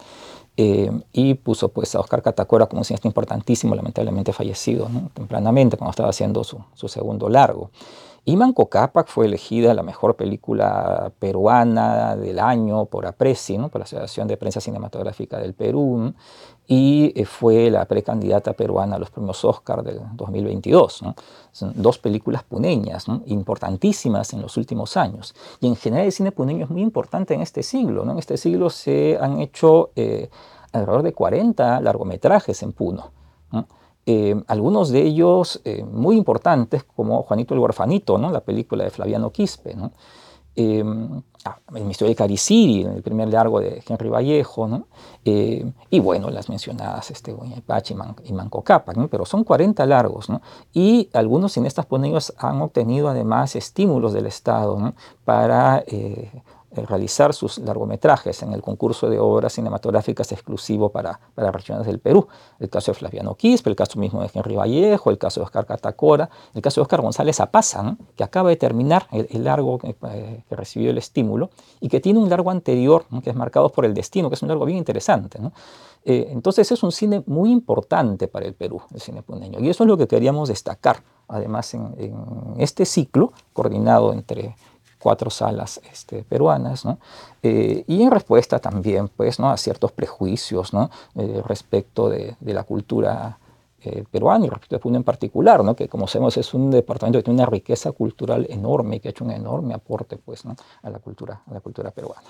Em, 0.56 1.02
y 1.12 1.34
puso 1.34 1.68
pues, 1.68 1.94
a 1.94 2.00
Oscar 2.00 2.20
Catacora 2.20 2.66
como 2.66 2.80
un 2.80 2.84
cineasta 2.84 3.06
importantísimo, 3.06 3.76
lamentablemente 3.76 4.32
fallecido 4.32 4.88
tempranamente 5.14 5.76
cuando 5.76 5.90
estaba 5.90 6.08
haciendo 6.08 6.42
su, 6.42 6.58
su 6.74 6.88
segundo 6.88 7.28
largo. 7.28 7.70
Y 8.28 8.36
Manco 8.36 8.68
Cápac 8.68 9.08
fue 9.08 9.24
elegida 9.24 9.72
la 9.72 9.82
mejor 9.82 10.14
película 10.14 11.10
peruana 11.18 12.14
del 12.14 12.38
año 12.40 12.84
por 12.84 13.06
APRESI, 13.06 13.56
¿no? 13.56 13.70
por 13.70 13.78
la 13.78 13.84
Asociación 13.84 14.28
de 14.28 14.36
Prensa 14.36 14.60
Cinematográfica 14.60 15.38
del 15.38 15.54
Perú, 15.54 16.12
y 16.66 17.10
eh, 17.16 17.24
fue 17.24 17.70
la 17.70 17.86
precandidata 17.86 18.52
peruana 18.52 18.96
a 18.96 18.98
los 18.98 19.10
premios 19.10 19.42
Oscar 19.46 19.82
del 19.82 20.02
2022. 20.12 21.04
Son 21.52 21.72
dos 21.74 21.96
películas 21.96 22.42
puneñas, 22.42 23.06
importantísimas 23.24 24.34
en 24.34 24.42
los 24.42 24.58
últimos 24.58 24.98
años. 24.98 25.34
Y 25.62 25.66
en 25.66 25.76
general 25.76 26.04
el 26.04 26.12
cine 26.12 26.30
puneño 26.30 26.64
es 26.66 26.70
muy 26.70 26.82
importante 26.82 27.32
en 27.32 27.40
este 27.40 27.62
siglo. 27.62 28.02
En 28.02 28.18
este 28.18 28.36
siglo 28.36 28.68
se 28.68 29.16
han 29.18 29.40
hecho 29.40 29.88
eh, 29.96 30.28
alrededor 30.72 31.02
de 31.02 31.14
40 31.14 31.80
largometrajes 31.80 32.62
en 32.62 32.74
Puno. 32.74 33.10
Eh, 34.10 34.42
algunos 34.46 34.88
de 34.88 35.02
ellos 35.02 35.60
eh, 35.66 35.84
muy 35.84 36.16
importantes, 36.16 36.82
como 36.82 37.22
Juanito 37.24 37.52
el 37.52 37.60
Huerfanito, 37.60 38.16
¿no? 38.16 38.30
la 38.30 38.40
película 38.40 38.84
de 38.84 38.90
Flaviano 38.90 39.30
Quispe. 39.30 39.76
Em, 40.56 41.22
ah, 41.44 41.58
el 41.74 41.84
misterio 41.84 42.08
de 42.08 42.16
Cariciri, 42.16 42.84
el 42.84 43.02
primer 43.02 43.28
largo 43.28 43.60
de 43.60 43.82
Henry 43.86 44.08
Vallejo, 44.08 44.66
¿no? 44.66 44.86
Eh, 45.26 45.70
y 45.90 46.00
bueno, 46.00 46.30
las 46.30 46.48
mencionadas 46.48 47.10
este, 47.10 47.36
Pachi 47.66 47.94
y, 48.24 48.32
Manco 48.32 48.62
Cápac, 48.62 48.96
¿no? 48.96 49.08
pero 49.08 49.26
son 49.26 49.44
40 49.44 49.84
largos, 49.84 50.30
¿no? 50.30 50.40
y 50.72 51.10
algunos 51.12 51.52
cineastas 51.52 51.84
poneños 51.84 52.32
han 52.38 52.62
obtenido 52.62 53.08
además 53.08 53.54
estímulos 53.56 54.14
del 54.14 54.26
Estado 54.26 54.78
¿no? 54.78 54.94
para 55.24 55.84
eh, 55.86 56.32
eh, 56.34 56.42
realizar 56.70 57.32
sus 57.32 57.58
largometrajes 57.58 58.42
en 58.42 58.52
el 58.52 58.60
concurso 58.60 59.08
de 59.08 59.18
obras 59.18 59.54
cinematográficas 59.54 60.30
exclusivo 60.32 60.90
para, 60.90 61.18
para 61.34 61.50
regiones 61.50 61.86
del 61.86 61.98
Perú. 61.98 62.28
El 62.58 62.68
caso 62.68 62.92
de 62.92 62.98
Flaviano 62.98 63.34
Quispe, 63.34 63.70
el 63.70 63.76
caso 63.76 63.98
mismo 63.98 64.20
de 64.22 64.30
Henry 64.32 64.56
Vallejo, 64.56 65.10
el 65.10 65.18
caso 65.18 65.40
de 65.40 65.44
Oscar 65.44 65.66
Catacora, 65.66 66.28
el 66.54 66.60
caso 66.62 66.80
de 66.80 66.82
Oscar 66.82 67.00
González 67.00 67.40
Apaza, 67.40 67.96
que 68.16 68.24
acaba 68.24 68.50
de 68.50 68.56
terminar 68.56 69.06
el, 69.12 69.44
largo 69.44 69.78
eh, 69.82 70.42
que, 70.48 70.56
recibió 70.56 70.90
el 70.90 70.98
estímulo 70.98 71.50
y 71.80 71.88
que 71.88 72.00
tiene 72.00 72.18
un 72.18 72.28
largo 72.28 72.50
anterior 72.50 73.04
que 73.22 73.30
es 73.30 73.36
marcado 73.36 73.70
por 73.70 73.84
el 73.84 73.94
destino, 73.94 74.28
que 74.28 74.34
es 74.34 74.42
un 74.42 74.48
largo 74.48 74.64
bien 74.64 74.78
interesante. 74.78 75.38
Eh, 76.04 76.28
entonces 76.30 76.70
es 76.70 76.82
un 76.82 76.92
cine 76.92 77.22
muy 77.26 77.50
importante 77.50 78.28
para 78.28 78.46
el 78.46 78.54
Perú, 78.54 78.82
el 78.92 79.00
cine 79.00 79.22
puneño. 79.22 79.58
Y 79.60 79.68
eso 79.68 79.84
es 79.84 79.88
lo 79.88 79.96
que 79.96 80.06
queríamos 80.06 80.48
destacar, 80.48 81.02
además, 81.28 81.72
en 81.74 82.54
este 82.58 82.84
ciclo 82.84 83.32
coordinado 83.52 84.12
entre 84.12 84.54
cuatro 84.98 85.30
salas 85.30 85.80
este, 85.90 86.24
peruanas, 86.24 86.84
¿no? 86.84 86.98
Eh, 87.42 87.84
y 87.86 88.02
en 88.02 88.10
respuesta 88.10 88.58
también 88.58 89.08
pues, 89.08 89.38
¿no? 89.38 89.50
a 89.50 89.56
ciertos 89.56 89.92
prejuicios 89.92 90.72
¿no? 90.72 90.90
Eh, 91.14 91.42
respecto 91.46 92.08
de, 92.08 92.36
de, 92.40 92.54
la 92.54 92.64
cultura 92.64 93.38
eh, 93.80 94.04
peruana 94.10 94.46
y 94.46 94.48
respecto 94.48 94.74
de 94.74 94.80
Puno 94.80 94.96
en 94.96 95.04
particular, 95.04 95.62
¿no? 95.62 95.76
que 95.76 95.88
como 95.88 96.08
sabemos 96.08 96.36
es 96.36 96.52
un 96.52 96.68
departamento 96.68 97.20
que 97.20 97.22
tiene 97.22 97.40
una 97.40 97.46
riqueza 97.48 97.92
cultural 97.92 98.44
enorme 98.50 98.96
y 98.96 99.00
que 99.00 99.08
ha 99.08 99.10
hecho 99.12 99.24
un 99.24 99.30
enorme 99.30 99.72
aporte 99.72 100.16
pues, 100.16 100.44
¿no? 100.44 100.56
a, 100.82 100.90
la 100.90 100.98
cultura, 100.98 101.42
a 101.46 101.54
la 101.54 101.60
cultura 101.60 101.92
peruana. 101.92 102.28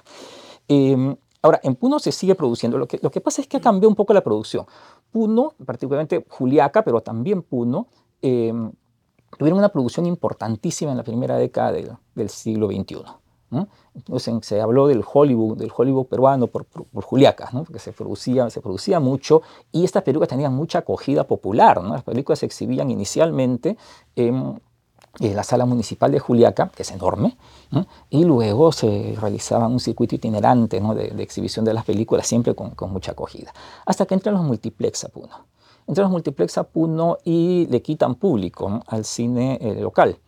Em, 0.69 1.17
ahora, 1.41 1.59
en 1.63 1.75
Puno 1.75 1.99
se 2.01 2.13
sigue 2.13 2.35
produciendo. 2.35 2.77
Lo 2.77 2.87
que, 2.87 2.99
lo 3.01 3.11
que 3.11 3.23
pasa 3.23 3.41
es 3.41 3.49
que 3.49 3.57
ha 3.57 3.61
cambiado 3.61 3.89
un 3.89 3.95
poco 3.95 4.13
la 4.13 4.23
producción. 4.23 4.67
Puno, 5.11 5.55
particularmente 5.65 6.23
Juliaca, 6.29 6.85
pero 6.85 7.01
también 7.01 7.41
Puno, 7.41 7.87
em, 8.21 8.71
tuvieron 9.37 9.59
una 9.59 9.69
producción 9.69 10.07
importantísima 10.07 10.91
en 10.91 10.97
la 10.97 11.05
primera 11.05 11.37
década 11.37 11.73
del, 11.73 12.31
siglo 12.31 12.69
XXI. 12.69 13.05
Entonces 13.95 14.47
se 14.47 14.61
habló 14.61 14.87
del 14.87 15.03
Hollywood, 15.11 15.57
del 15.57 15.73
Hollywood 15.75 16.07
peruano 16.07 16.47
por, 16.47 16.65
por, 16.65 17.03
Juliaca, 17.03 17.49
¿no? 17.53 17.65
porque 17.65 17.79
se 17.79 17.93
producía, 17.93 18.51
se 18.51 18.61
producía 18.61 19.01
mucho 19.01 19.43
y 19.73 19.85
estas 19.85 20.03
películas 20.03 20.29
tenían 20.29 20.55
mucha 20.55 20.81
acogida 20.81 21.25
popular. 21.25 21.83
Las 21.83 22.03
películas 22.03 22.41
se 22.41 22.47
exhibían 22.47 22.91
inicialmente 22.91 23.77
en, 24.17 24.61
la 25.21 25.43
sala 25.43 25.67
municipal 25.67 26.13
de 26.13 26.21
Juliaca, 26.21 26.71
que 26.73 26.83
es 26.83 26.91
enorme, 26.93 27.37
y 28.09 28.25
luego 28.25 28.71
se 28.71 29.17
realizaba 29.21 29.67
un 29.67 29.81
circuito 29.81 30.15
itinerante 30.15 30.81
de, 30.81 31.23
exhibición 31.23 31.65
de 31.65 31.75
las 31.75 31.85
películas, 31.85 32.25
siempre 32.25 32.55
con, 32.55 32.75
mucha 32.93 33.13
acogida, 33.13 33.53
hasta 33.85 34.07
que 34.07 34.15
entran 34.15 34.37
los 34.37 34.45
multiplex 34.45 35.05
a 35.05 35.09
entonces 35.89 36.03
los 36.03 36.11
multiplex 36.11 36.59
a 36.59 36.65
Puno 36.65 37.17
y 37.25 37.67
le 37.71 37.81
quitan 37.81 38.15
público 38.15 38.83
al 38.87 39.07
cine 39.07 39.59
eh, 39.61 39.81
local. 39.81 40.19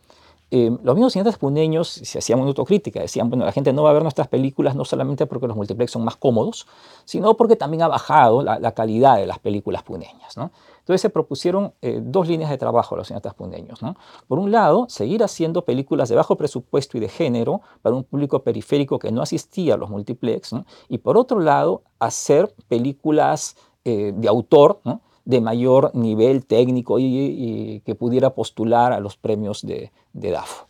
Eh, 0.53 0.69
los 0.83 0.95
mismos 0.95 1.13
cineastas 1.13 1.37
puneños 1.37 1.87
se 1.87 2.17
hacían 2.17 2.39
una 2.39 2.49
autocrítica, 2.49 2.99
decían, 2.99 3.29
bueno, 3.29 3.45
la 3.45 3.51
gente 3.51 3.71
no 3.71 3.83
va 3.83 3.91
a 3.91 3.93
ver 3.93 4.01
nuestras 4.01 4.27
películas 4.27 4.75
no 4.75 4.83
solamente 4.83 5.25
porque 5.27 5.47
los 5.47 5.55
multiplex 5.55 5.91
son 5.91 6.03
más 6.03 6.17
cómodos, 6.17 6.67
sino 7.05 7.37
porque 7.37 7.55
también 7.55 7.83
ha 7.83 7.87
bajado 7.87 8.41
la, 8.41 8.71
calidad 8.73 9.17
de 9.17 9.27
las 9.27 9.39
películas 9.39 9.83
puneñas. 9.83 10.35
¿no? 10.35 10.51
Entonces 10.79 10.99
se 10.99 11.09
propusieron 11.09 11.73
eh, 11.81 12.01
dos 12.03 12.27
líneas 12.27 12.49
de 12.49 12.57
trabajo 12.57 12.95
a 12.95 12.97
los 12.97 13.07
cineastas 13.07 13.35
puneños. 13.35 13.83
¿no? 13.83 13.95
Por 14.27 14.39
un 14.39 14.51
lado, 14.51 14.87
seguir 14.89 15.23
haciendo 15.23 15.63
películas 15.63 16.09
de 16.09 16.15
bajo 16.15 16.35
presupuesto 16.35 16.97
y 16.97 17.01
de 17.01 17.07
género 17.07 17.61
para 17.83 17.95
un 17.95 18.03
público 18.03 18.39
periférico 18.39 18.97
que 18.99 19.11
no 19.11 19.21
asistía 19.21 19.75
a 19.75 19.77
los 19.77 19.89
multiplex, 19.89 20.53
y 20.89 20.97
por 20.97 21.17
otro 21.17 21.39
lado, 21.39 21.83
hacer 21.99 22.53
películas 22.67 23.55
de 23.83 24.27
autor, 24.27 24.79
¿no? 24.83 25.01
De 25.25 25.41
mayor 25.41 25.91
nivel 25.93 26.45
técnico 26.45 26.97
y, 26.99 27.81
que 27.85 27.95
pudiera 27.95 28.33
postular 28.33 28.93
a 28.93 28.99
los 28.99 29.17
premios 29.17 29.61
de, 29.61 29.91
de 30.13 30.31
DAFO. 30.31 30.67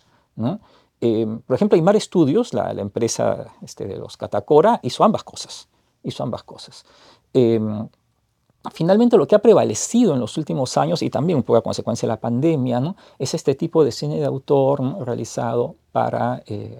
Eh, 1.02 1.26
por 1.48 1.56
ejemplo, 1.56 1.76
Aymar 1.76 2.00
Studios, 2.00 2.54
la, 2.54 2.72
empresa 2.72 3.48
este, 3.64 3.88
de 3.88 3.98
los 3.98 4.18
Catacora, 4.18 4.80
hizo 4.84 5.04
ambas 5.04 5.24
cosas. 5.24 5.68
Hizo 6.04 6.24
ambas 6.24 6.44
cosas. 6.44 6.86
Em, 7.34 7.88
finalmente, 8.72 9.18
lo 9.18 9.28
que 9.28 9.36
ha 9.36 9.40
prevalecido 9.40 10.14
en 10.14 10.20
los 10.20 10.38
últimos 10.38 10.78
años, 10.78 11.02
y 11.02 11.10
también 11.10 11.38
un 11.38 11.44
poco 11.44 11.58
a 11.58 11.64
consecuencia 11.64 12.08
de 12.08 12.12
la 12.14 12.20
pandemia, 12.20 12.80
¿no? 12.80 12.96
es 13.18 13.34
este 13.34 13.56
tipo 13.56 13.84
de 13.84 13.92
cine 13.92 14.20
de 14.20 14.26
autor 14.26 15.06
realizado 15.06 15.76
para 15.92 16.44
eh, 16.46 16.80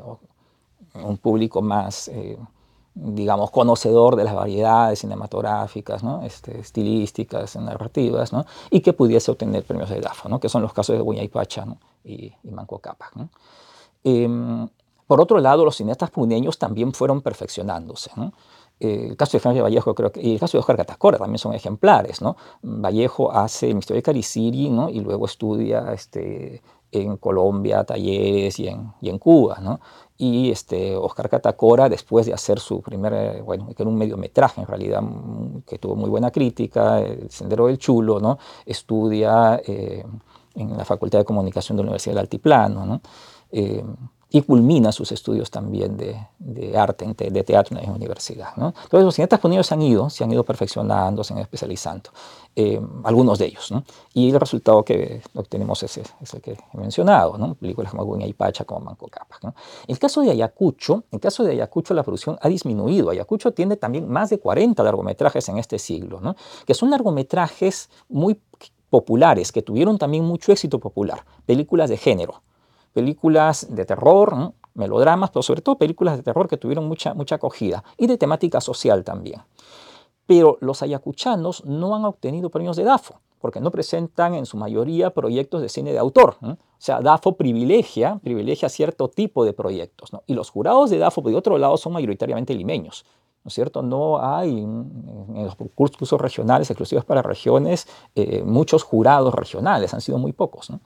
un 0.94 1.18
público 1.18 1.62
más 1.62 2.08
eh, 2.10 2.38
digamos, 2.94 3.52
conocedor 3.52 4.16
de 4.16 4.26
las 4.26 4.36
variedades 4.36 5.00
cinematográficas, 5.00 6.04
¿no? 6.04 6.24
este, 6.24 6.60
estilísticas, 6.60 7.56
narrativas, 7.56 8.34
¿no? 8.34 8.46
y 8.70 8.82
que 8.82 8.94
pudiese 8.94 9.32
obtener 9.32 9.64
premios 9.64 9.90
de 9.90 10.02
DAFO, 10.02 10.28
¿no? 10.30 10.40
que 10.40 10.50
son 10.50 10.62
los 10.62 10.74
casos 10.74 10.96
de 10.96 11.02
Buña 11.02 11.24
y 11.24 11.30
Pacha 11.30 11.66
y, 12.04 12.34
Manco 12.44 12.80
Cápac. 12.80 13.14
Em, 14.04 14.68
por 15.08 15.22
otro 15.22 15.40
lado, 15.40 15.66
los 15.66 15.76
cineastas 15.76 16.10
puneños 16.10 16.58
también 16.58 16.94
fueron 16.94 17.22
perfeccionándose. 17.22 18.12
Eh, 18.80 19.10
el 19.10 19.18
caso 19.18 19.34
de 19.34 19.42
Francisco 19.42 19.64
Vallejo 19.64 19.94
creo 19.94 20.12
que, 20.12 20.22
y 20.22 20.34
el 20.34 20.40
caso 20.40 20.58
de 20.58 20.60
Oscar 20.60 20.76
Catacora 20.76 21.18
también 21.18 21.38
son 21.38 21.54
ejemplares. 21.54 22.22
¿no? 22.22 22.36
Vallejo 22.64 23.32
hace 23.32 23.70
el 23.70 23.76
misterio 23.76 24.00
de 24.00 24.04
Cariciri 24.04 24.70
¿no? 24.70 24.90
y 24.90 25.02
luego 25.02 25.26
estudia 25.26 25.94
este, 25.94 26.62
en 26.92 27.18
Colombia, 27.18 27.84
talleres 27.84 28.58
y 28.60 28.68
en, 28.68 28.92
y 29.02 29.10
en 29.10 29.20
Cuba. 29.20 29.60
¿no? 29.62 29.80
Y 30.22 30.52
este, 30.52 30.96
Oscar 30.96 31.30
Catacora, 31.30 31.90
después 31.90 32.28
de 32.28 32.34
hacer 32.34 32.60
su 32.60 32.80
primer, 32.80 33.12
eh, 33.12 33.42
bueno, 33.42 33.74
que 33.74 33.82
era 33.82 33.90
un 33.90 33.98
mediometraje 33.98 34.62
en 34.62 34.68
realidad, 34.68 35.02
mm, 35.02 35.62
que 35.66 35.80
tuvo 35.80 35.96
muy 35.96 36.12
buena 36.12 36.30
crítica, 36.30 37.00
El 37.00 37.32
Sendero 37.32 37.66
del 37.66 37.80
Chulo, 37.80 38.20
¿no? 38.20 38.38
estudia 38.64 39.60
eh, 39.66 40.06
en 40.54 40.78
la 40.78 40.86
Facultad 40.86 41.18
de 41.18 41.26
Comunicación 41.26 41.76
de 41.76 41.82
la 41.82 41.88
Universidad 41.88 42.14
del 42.14 42.20
Altiplano, 42.20 42.86
¿no? 42.86 43.02
Eh, 43.52 43.84
y 44.34 44.42
culmina 44.44 44.94
sus 44.94 45.12
estudios 45.12 45.52
también 45.52 45.98
de, 45.98 46.16
de 46.40 46.78
arte, 46.78 47.06
de 47.14 47.44
teatro 47.44 47.78
en 47.78 47.86
la 47.86 47.92
universidad. 47.92 48.56
¿no? 48.56 48.68
Entonces 48.68 49.04
los 49.04 49.16
cineastas 49.16 49.42
ponidos 49.42 49.68
se 49.68 49.74
han 49.74 49.82
ido, 49.82 50.10
se 50.10 50.24
han 50.24 50.32
ido 50.32 50.46
perfeccionando, 50.46 51.22
se 51.22 51.34
han 51.34 51.40
ido 51.40 51.44
especializando, 51.44 52.12
eh, 52.56 52.80
algunos 53.04 53.40
de 53.40 53.48
ellos. 53.48 53.70
¿no? 53.72 53.84
Y 54.14 54.30
el 54.30 54.40
resultado 54.40 54.86
que 54.86 55.22
obtenemos 55.36 55.84
es, 55.84 55.98
es, 55.98 56.34
el 56.34 56.42
que 56.42 56.54
he 56.54 56.78
mencionado, 56.78 57.38
¿no? 57.38 57.56
películas 57.56 57.92
como 57.92 58.06
Guña 58.06 58.26
y 58.26 58.32
Pacha, 58.32 58.64
como 58.64 58.80
Manco 58.80 59.08
Capas. 59.10 59.44
¿no? 59.44 59.54
El 59.86 60.00
caso 60.00 60.22
de 60.22 60.32
Ayacucho, 60.32 61.04
el 61.12 61.20
caso 61.20 61.44
de 61.44 61.52
Ayacucho 61.52 61.94
la 61.94 62.04
producción 62.04 62.38
ha 62.42 62.48
disminuido. 62.48 63.10
Ayacucho 63.10 63.52
tiene 63.52 63.76
también 63.76 64.08
más 64.08 64.30
de 64.30 64.40
40 64.40 64.82
largometrajes 64.82 65.50
en 65.50 65.58
este 65.58 65.78
siglo, 65.78 66.22
que 66.66 66.74
son 66.74 66.90
largometrajes 66.90 67.90
muy 68.08 68.40
populares, 68.90 69.52
que 69.52 69.62
tuvieron 69.62 69.98
también 69.98 70.24
mucho 70.24 70.54
éxito 70.54 70.80
popular, 70.80 71.26
películas 71.46 71.90
de 71.90 71.98
género 71.98 72.42
películas 72.94 73.68
de 73.70 73.86
terror, 73.86 74.54
melodramas, 74.74 75.32
pero 75.32 75.44
sobre 75.44 75.62
todo 75.62 75.78
películas 75.78 76.18
de 76.18 76.24
terror 76.24 76.48
que 76.48 76.58
tuvieron 76.58 76.88
mucha, 76.88 77.14
mucha 77.14 77.36
acogida 77.36 77.84
y 77.98 78.08
de 78.08 78.18
temática 78.18 78.62
social 78.62 79.04
también. 79.04 79.42
Pero 80.26 80.58
los 80.62 80.82
ayacuchanos 80.82 81.66
no 81.66 81.96
han 81.96 82.06
obtenido 82.06 82.50
premios 82.50 82.78
de 82.78 82.84
DAFO, 82.84 83.20
porque 83.40 83.60
no 83.60 83.72
presentan 83.72 84.34
en 84.36 84.46
su 84.46 84.56
mayoría 84.56 85.14
proyectos 85.14 85.62
de 85.62 85.70
cine 85.70 85.92
de 85.92 86.00
autor. 86.00 86.38
O 86.42 86.58
sea, 86.78 87.02
DAFO 87.02 87.36
privilegia, 87.36 88.20
privilegia 88.24 88.70
cierto 88.70 89.10
tipo 89.10 89.44
de 89.44 89.54
proyectos. 89.54 90.12
Y 90.28 90.34
los 90.34 90.50
jurados 90.50 90.90
de 90.90 91.00
DAFO, 91.00 91.22
por 91.22 91.34
otro 91.34 91.58
lado, 91.58 91.76
son 91.78 91.94
mayoritariamente 91.94 92.54
limeños. 92.54 93.06
¿no 93.44 93.50
es 93.50 93.56
cierto? 93.56 93.82
No 93.82 94.24
hay 94.24 94.50
en 94.60 95.34
los 95.34 95.56
cursos 95.74 96.22
regionales 96.22 96.70
exclusivos 96.70 97.04
para 97.04 97.24
regiones 97.24 97.88
eh, 98.14 98.44
muchos 98.46 98.84
jurados 98.84 99.34
regionales, 99.34 99.94
han 99.96 100.02
sido 100.02 100.20
muy 100.20 100.32
pocos. 100.32 100.70
¿no? 100.70 100.80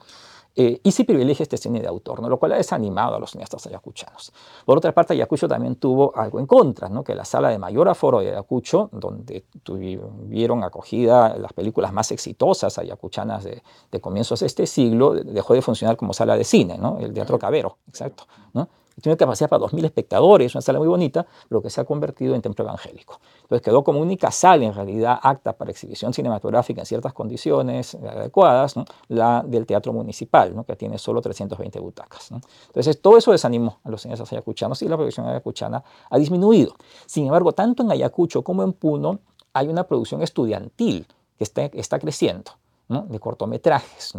Eh, 0.58 0.80
y 0.82 0.90
se 0.90 1.04
privilegia 1.04 1.42
este 1.42 1.58
cine 1.58 1.80
de 1.80 1.86
autor, 1.86 2.22
¿no? 2.22 2.30
lo 2.30 2.38
cual 2.38 2.52
ha 2.52 2.56
desanimado 2.56 3.14
a 3.14 3.20
los 3.20 3.32
cineastas 3.32 3.66
ayacuchanos. 3.66 4.32
Por 4.64 4.78
otra 4.78 4.92
parte, 4.92 5.12
Ayacucho 5.12 5.46
también 5.46 5.76
tuvo 5.76 6.16
algo 6.16 6.40
en 6.40 6.46
contra, 6.46 6.88
¿no? 6.88 7.04
que 7.04 7.14
la 7.14 7.26
sala 7.26 7.50
de 7.50 7.58
mayor 7.58 7.90
aforo 7.90 8.20
de 8.20 8.30
Ayacucho, 8.30 8.88
donde 8.90 9.44
tuvieron 9.62 10.64
acogida 10.64 11.36
las 11.36 11.52
películas 11.52 11.92
más 11.92 12.10
exitosas 12.10 12.78
ayacuchanas 12.78 13.44
de, 13.44 13.62
de 13.92 14.00
comienzos 14.00 14.40
de 14.40 14.46
este 14.46 14.66
siglo, 14.66 15.12
dejó 15.12 15.52
de 15.52 15.60
funcionar 15.60 15.98
como 15.98 16.14
sala 16.14 16.38
de 16.38 16.44
cine, 16.44 16.78
¿no? 16.78 16.96
el 17.00 17.12
Teatro 17.12 17.38
Cabero, 17.38 17.76
exacto. 17.88 18.24
¿no? 18.54 18.66
Tiene 19.02 19.16
capacidad 19.16 19.48
para 19.48 19.64
2.000 19.64 19.84
espectadores, 19.84 20.54
una 20.54 20.62
sala 20.62 20.78
muy 20.78 20.88
bonita, 20.88 21.26
pero 21.48 21.60
que 21.60 21.70
se 21.70 21.80
ha 21.80 21.84
convertido 21.84 22.34
en 22.34 22.42
templo 22.42 22.64
evangélico. 22.64 23.20
Entonces 23.42 23.62
quedó 23.62 23.84
como 23.84 24.00
única 24.00 24.30
sala 24.30 24.64
en 24.64 24.74
realidad 24.74 25.18
acta 25.22 25.52
para 25.52 25.70
exhibición 25.70 26.14
cinematográfica 26.14 26.80
en 26.80 26.86
ciertas 26.86 27.12
condiciones 27.12 27.94
adecuadas, 27.94 28.74
la 29.08 29.42
del 29.46 29.66
Teatro 29.66 29.92
Municipal, 29.92 30.54
¿no? 30.56 30.64
que 30.64 30.76
tiene 30.76 30.98
solo 30.98 31.20
320 31.20 31.78
butacas. 31.78 32.30
Entonces 32.68 33.00
todo 33.00 33.18
eso 33.18 33.32
desanimó 33.32 33.80
a 33.84 33.90
los 33.90 34.02
cineastas 34.02 34.32
ayacuchanos 34.32 34.80
y 34.82 34.88
la 34.88 34.96
producción 34.96 35.26
ayacuchana 35.26 35.84
ha 36.10 36.18
disminuido. 36.18 36.74
Sin 37.06 37.26
embargo, 37.26 37.52
tanto 37.52 37.82
en 37.82 37.92
Ayacucho 37.92 38.42
como 38.42 38.62
en 38.62 38.72
Puno 38.72 39.20
hay 39.52 39.68
una 39.68 39.84
producción 39.84 40.22
estudiantil 40.22 41.06
que 41.38 41.44
está 41.44 41.98
creciendo. 41.98 42.52
De 42.88 43.18
cortometrajes. 43.18 44.14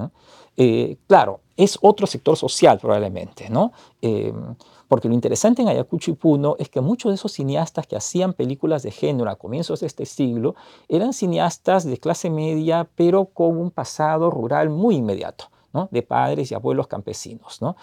Eh, 0.58 0.98
claro, 1.08 1.42
es 1.56 1.78
otro 1.82 2.06
sector 2.08 2.36
social 2.36 2.80
probablemente. 2.80 3.50
Eh, 4.02 4.34
porque 4.88 5.08
lo 5.08 5.14
interesante 5.14 5.62
en 5.62 5.68
Ayacucho 5.68 6.12
y 6.12 6.16
Puno 6.16 6.56
es 6.60 6.70
que 6.70 6.82
muchos 6.82 7.12
de 7.12 7.16
esos 7.16 7.32
cineastas 7.32 7.88
que 7.88 7.96
hacían 7.96 8.34
películas 8.34 8.84
de 8.84 8.92
género 8.92 9.30
a 9.30 9.36
comienzos 9.36 9.82
de 9.82 9.88
este 9.88 10.06
siglo 10.06 10.56
eran 10.88 11.14
cineastas 11.14 11.86
de 11.86 11.98
clase 11.98 12.30
media, 12.30 12.90
pero 12.96 13.26
con 13.26 13.58
un 13.58 13.72
pasado 13.72 14.30
rural 14.30 14.70
muy 14.70 14.96
inmediato. 14.96 15.46
de 15.92 16.02
padres 16.02 16.52
y 16.52 16.56
abuelos 16.56 16.88
campesinos. 16.88 17.62
¿no? 17.62 17.76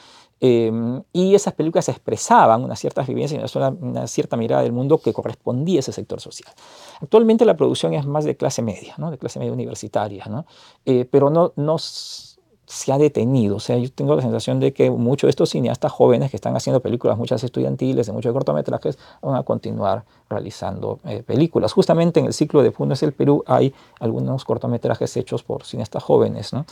Em, 0.47 1.03
y 1.15 1.35
esas 1.35 1.55
películas 1.55 1.89
expresaban 1.89 2.63
unas 2.63 2.79
ciertas 2.79 3.07
vivencias 3.07 3.55
y 3.55 3.59
una, 3.59 3.69
una, 3.71 4.07
cierta 4.07 4.37
mirada 4.37 4.63
del 4.63 4.73
mundo 4.73 4.99
que 4.99 5.15
correspondía 5.15 5.79
a 5.79 5.81
ese 5.81 5.91
sector 5.91 6.21
social. 6.21 6.53
Actualmente 7.01 7.47
la 7.47 7.57
producción 7.57 7.95
es 7.95 8.05
más 8.05 8.27
de 8.27 8.37
clase 8.37 8.61
media, 8.61 8.93
¿no? 8.99 9.11
de 9.11 9.17
clase 9.17 9.39
media 9.39 9.55
universitaria, 9.55 10.27
¿no? 10.27 10.45
Eh, 10.85 11.07
pero 11.11 11.31
no, 11.31 11.55
no 11.57 11.79
se 11.79 12.93
ha 12.93 12.99
detenido. 12.99 13.57
O 13.57 13.61
sea, 13.61 13.79
yo 13.79 13.91
tengo 13.91 14.15
la 14.17 14.21
sensación 14.21 14.61
de 14.61 14.75
que 14.75 14.91
muchos 14.91 15.29
de 15.29 15.31
estos 15.31 15.49
cineastas 15.49 15.91
jóvenes 15.91 16.31
que 16.31 16.37
están 16.37 16.55
haciendo 16.55 16.81
películas, 16.81 17.17
muchas 17.17 17.43
estudiantiles, 17.43 18.07
de 18.07 18.13
muchos 18.13 18.35
cortometrajes, 18.35 18.99
van 19.23 19.37
a 19.37 19.45
continuar 19.45 20.05
realizando 20.29 21.01
eh, 21.05 21.23
películas. 21.23 21.73
Justamente 21.73 22.21
en 22.21 22.27
el 22.27 22.35
ciclo 22.35 22.63
de 22.63 22.71
Puno 22.71 22.93
es 22.93 23.03
el 23.03 23.15
Perú 23.15 23.45
hay 23.47 23.73
algunos 23.99 24.45
cortometrajes 24.45 25.17
hechos 25.17 25.43
por 25.43 25.65
cineastas 25.65 26.03
jóvenes, 26.03 26.53
¿no? 26.53 26.67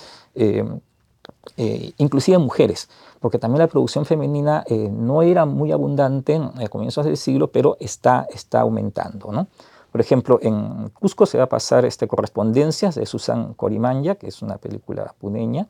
Eh, 1.57 1.93
inclusive 1.99 2.39
mujeres, 2.39 2.89
porque 3.21 3.39
también 3.39 3.61
la 3.61 3.67
producción 3.67 4.05
femenina 4.05 4.65
eh, 4.67 4.89
no 4.91 5.23
era 5.23 5.45
muy 5.45 5.71
abundante 5.71 6.35
en 6.35 6.51
eh, 6.61 6.69
comienzos 6.69 7.05
del 7.05 7.17
siglo, 7.17 7.49
pero 7.49 7.77
está, 7.81 8.27
está 8.33 8.61
aumentando. 8.61 9.33
¿no? 9.33 9.49
Por 9.91 10.01
ejemplo, 10.01 10.39
en 10.41 10.89
Cusco 10.91 11.27
se 11.27 11.39
va 11.39 11.45
a 11.45 11.49
pasar 11.49 11.85
este, 11.85 12.09
Correspondencias 12.09 12.95
de 12.95 13.07
Susan 13.07 13.55
Corimanya, 13.55 14.15
que 14.15 14.29
es 14.29 14.41
una 14.41 14.59
película 14.59 15.15
puneña, 15.19 15.67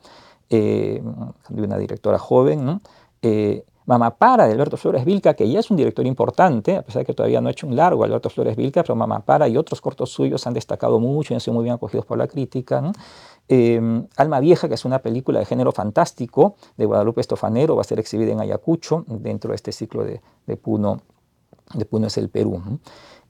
de 0.49 1.01
una 1.49 1.79
directora 1.79 2.19
joven. 2.19 2.63
¿no? 2.65 2.81
Para 3.85 4.45
de 4.45 4.53
Alberto 4.53 4.77
Flores 4.77 5.03
Vilca, 5.03 5.33
que 5.33 5.49
ya 5.49 5.59
es 5.59 5.69
un 5.69 5.77
director 5.77 6.05
importante, 6.05 6.77
a 6.77 6.81
pesar 6.83 7.01
de 7.01 7.05
que 7.05 7.13
todavía 7.13 7.41
no 7.41 7.49
ha 7.49 7.51
hecho 7.51 7.67
un 7.67 7.75
largo 7.75 8.03
Alberto 8.03 8.29
Flores 8.29 8.55
Vilca, 8.55 8.83
pero 8.83 8.97
Para 9.25 9.47
y 9.47 9.57
otros 9.57 9.81
cortos 9.81 10.09
suyos 10.09 10.47
han 10.47 10.53
destacado 10.53 10.99
mucho 10.99 11.33
y 11.33 11.35
han 11.35 11.41
sido 11.41 11.53
muy 11.53 11.63
bien 11.63 11.75
acogidos 11.75 12.05
por 12.05 12.17
la 12.17 12.27
crítica. 12.27 12.91
Em, 13.47 14.07
Alma 14.15 14.39
Vieja, 14.39 14.69
que 14.69 14.75
es 14.75 14.85
una 14.85 14.99
película 14.99 15.39
de 15.39 15.45
género 15.45 15.71
fantástico 15.71 16.55
de 16.77 16.85
Guadalupe 16.85 17.19
Estofanero, 17.19 17.75
va 17.75 17.81
a 17.81 17.85
ser 17.85 17.99
exhibida 17.99 18.31
en 18.31 18.39
Ayacucho, 18.39 19.03
dentro 19.07 19.49
de 19.49 19.55
este 19.55 19.71
ciclo 19.71 20.05
de, 20.05 20.21
Puno, 20.57 21.01
de 21.73 21.85
Puno 21.85 22.07
es 22.07 22.17
el 22.17 22.29
Perú. 22.29 22.61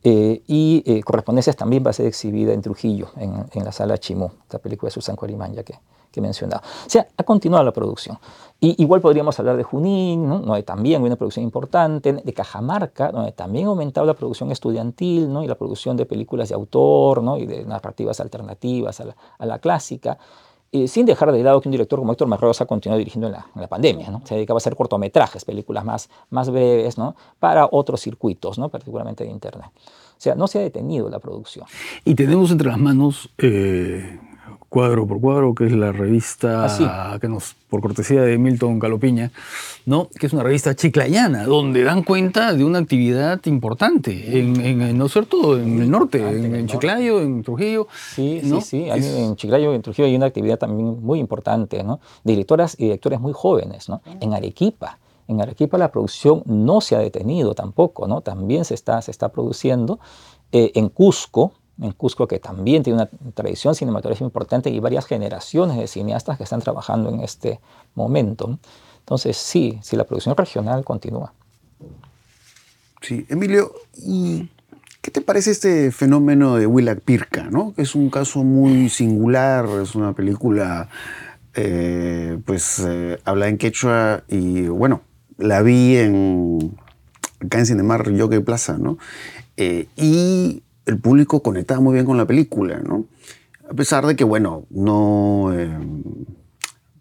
Eh, 0.04 0.44
y 0.48 0.84
eh, 0.86 1.02
Correspondencias 1.02 1.56
también 1.56 1.84
va 1.86 1.92
a 1.92 1.94
ser 1.94 2.06
exhibida 2.06 2.54
en 2.54 2.62
Trujillo, 2.62 3.08
en, 3.16 3.64
la 3.64 3.72
sala 3.72 3.98
Chimú, 3.98 4.30
esta 4.44 4.60
película 4.60 4.90
de 4.90 4.94
Susan 4.94 5.16
Corimán, 5.16 5.54
ya 5.54 5.64
que 5.64 5.80
que 6.14 6.20
he 6.20 6.24
mencionado. 6.24 6.62
O 6.86 6.90
sea, 6.90 7.08
ha 7.18 7.24
continuado 7.24 7.66
la 7.66 7.74
producción. 7.74 8.20
Y 8.64 8.82
igual 8.82 9.02
podríamos 9.02 9.38
hablar 9.42 9.58
de 9.58 9.64
Junín, 9.64 10.26
¿no? 10.26 10.40
donde 10.40 10.64
también 10.64 11.02
hay 11.02 11.08
una 11.08 11.18
producción 11.18 11.44
importante, 11.44 12.14
de 12.14 12.34
Cajamarca, 12.34 13.12
donde 13.12 13.34
también 13.34 13.66
ha 13.66 13.72
aumentado 13.72 14.08
la 14.08 14.14
producción 14.14 14.54
estudiantil 14.54 15.34
¿no? 15.34 15.44
y 15.44 15.48
la 15.48 15.56
producción 15.56 15.98
de 15.98 16.06
películas 16.06 16.48
de 16.48 16.56
autor 16.56 17.22
¿no? 17.22 17.38
y 17.38 17.46
de 17.46 17.66
narrativas 17.66 18.22
alternativas 18.22 19.02
a 19.02 19.46
la, 19.46 19.60
clásica. 19.60 20.18
Eh, 20.72 20.88
sin 20.88 21.06
dejar 21.06 21.34
de 21.34 21.44
lado 21.44 21.60
que 21.60 21.68
un 21.68 21.74
director 21.74 22.00
como 22.00 22.14
Héctor 22.14 22.30
Marrosa 22.30 22.64
ha 22.64 22.68
continuado 22.68 23.00
dirigiendo 23.00 23.28
en 23.28 23.34
la, 23.34 23.68
pandemia. 23.68 24.10
¿no? 24.10 24.22
Se 24.24 24.36
dedicaba 24.36 24.56
a 24.56 24.60
hacer 24.60 24.78
cortometrajes, 24.78 25.44
películas 25.44 25.84
más, 25.84 26.10
más 26.30 26.50
breves, 26.50 26.98
¿no? 26.98 27.18
para 27.42 27.68
otros 27.70 28.00
circuitos, 28.00 28.58
¿no? 28.58 28.70
particularmente 28.70 29.26
de 29.26 29.30
Internet. 29.30 29.72
O 29.76 30.22
sea, 30.24 30.36
no 30.36 30.48
se 30.48 30.60
ha 30.60 30.62
detenido 30.62 31.10
la 31.10 31.20
producción. 31.20 31.66
Y 32.06 32.16
tenemos 32.16 32.50
entre 32.50 32.70
las 32.70 32.80
manos 32.80 33.30
eh, 33.40 34.22
cuadro 34.74 35.06
por 35.06 35.22
cuadro, 35.22 35.54
que 35.54 35.68
es 35.68 35.72
la 35.72 35.92
revista 35.92 36.66
ah, 36.66 37.20
que 37.22 37.28
nos, 37.28 37.56
por 37.70 37.80
cortesía 37.80 38.24
de 38.24 38.40
Milton 38.40 38.80
Calopiña, 38.80 39.32
¿no? 39.86 40.10
que 40.20 40.26
es 40.26 40.34
una 40.34 40.42
revista 40.42 40.74
chiclayana, 40.74 41.44
donde 41.44 41.84
dan 41.84 42.02
cuenta 42.02 42.54
de 42.54 42.64
una 42.64 42.80
actividad 42.80 43.40
importante, 43.46 44.40
en, 44.40 44.60
en 44.60 44.98
no 44.98 45.08
ser 45.10 45.28
todo, 45.28 45.60
en 45.60 45.80
el 45.80 45.92
norte, 45.92 46.18
en, 46.28 46.66
Chiclayo, 46.66 47.22
en 47.22 47.44
Trujillo. 47.44 47.88
Sí, 48.16 48.42
sí, 48.44 48.62
sí, 48.62 48.86
en 48.90 49.36
Chiclayo, 49.36 49.76
en 49.76 49.84
Trujillo 49.84 50.08
hay 50.08 50.16
una 50.16 50.26
actividad 50.26 50.58
también 50.58 51.04
muy 51.04 51.20
importante, 51.20 51.84
¿no? 51.84 52.00
directoras 52.24 52.74
y 52.80 52.86
directores 52.86 53.20
muy 53.20 53.32
jóvenes, 53.32 53.90
¿no? 53.90 54.02
en 54.22 54.34
Arequipa. 54.34 54.98
En 55.28 55.40
Arequipa 55.40 55.78
la 55.78 55.92
producción 55.92 56.42
no 56.48 56.82
se 56.82 56.96
ha 56.96 57.00
detenido 57.00 57.54
tampoco, 57.54 58.08
¿no? 58.08 58.22
también 58.22 58.66
se 58.66 58.74
está, 58.74 59.00
se 59.04 59.12
está 59.12 59.30
produciendo. 59.30 60.00
Eh, 60.52 60.72
en 60.76 60.90
Cusco, 60.90 61.54
en 61.82 61.92
Cusco, 61.92 62.28
que 62.28 62.40
también 62.40 62.84
tiene 62.84 63.02
una 63.02 63.10
tradición 63.34 63.76
cinematográfica 63.76 64.26
importante 64.26 64.70
y 64.70 64.80
varias 64.80 65.06
generaciones 65.06 65.78
de 65.78 65.88
cineastas 65.88 66.38
que 66.38 66.44
están 66.44 66.62
trabajando 66.62 67.10
en 67.10 67.22
este 67.22 67.60
momento. 67.96 68.60
Entonces, 69.00 69.38
sí, 69.38 69.80
sí, 69.82 69.96
la 69.96 70.06
producción 70.06 70.36
regional 70.38 70.86
continúa. 70.86 71.34
Sí, 73.02 73.26
Emilio, 73.28 73.74
¿y 73.98 74.50
qué 75.02 75.12
te 75.12 75.20
parece 75.20 75.52
este 75.52 75.92
fenómeno 75.92 76.56
de 76.56 76.68
Willak 76.68 77.02
Pirca? 77.02 77.50
¿no? 77.50 77.74
Es 77.76 77.96
un 77.96 78.10
caso 78.10 78.44
muy 78.44 78.90
singular, 78.90 79.66
es 79.82 79.96
una 79.96 80.14
película, 80.14 80.88
eh, 81.56 82.40
pues, 82.46 82.80
eh, 82.88 83.20
habla 83.26 83.50
en 83.50 83.58
quechua 83.58 84.24
y, 84.30 84.68
bueno, 84.68 85.02
la 85.38 85.62
vi 85.62 85.98
en, 85.98 86.78
acá 87.42 87.60
en 87.60 87.66
Cinemar 87.66 88.10
Yoke 88.12 88.40
Plaza, 88.42 88.78
¿no? 88.78 88.98
Eh, 89.58 89.88
y 89.98 90.64
el 90.86 91.00
público 91.00 91.42
conectaba 91.42 91.80
muy 91.80 91.94
bien 91.94 92.06
con 92.06 92.18
la 92.18 92.26
película, 92.26 92.80
¿no? 92.80 93.06
A 93.70 93.74
pesar 93.74 94.06
de 94.06 94.16
que, 94.16 94.24
bueno, 94.24 94.66
no... 94.70 95.52
Eh, 95.54 95.78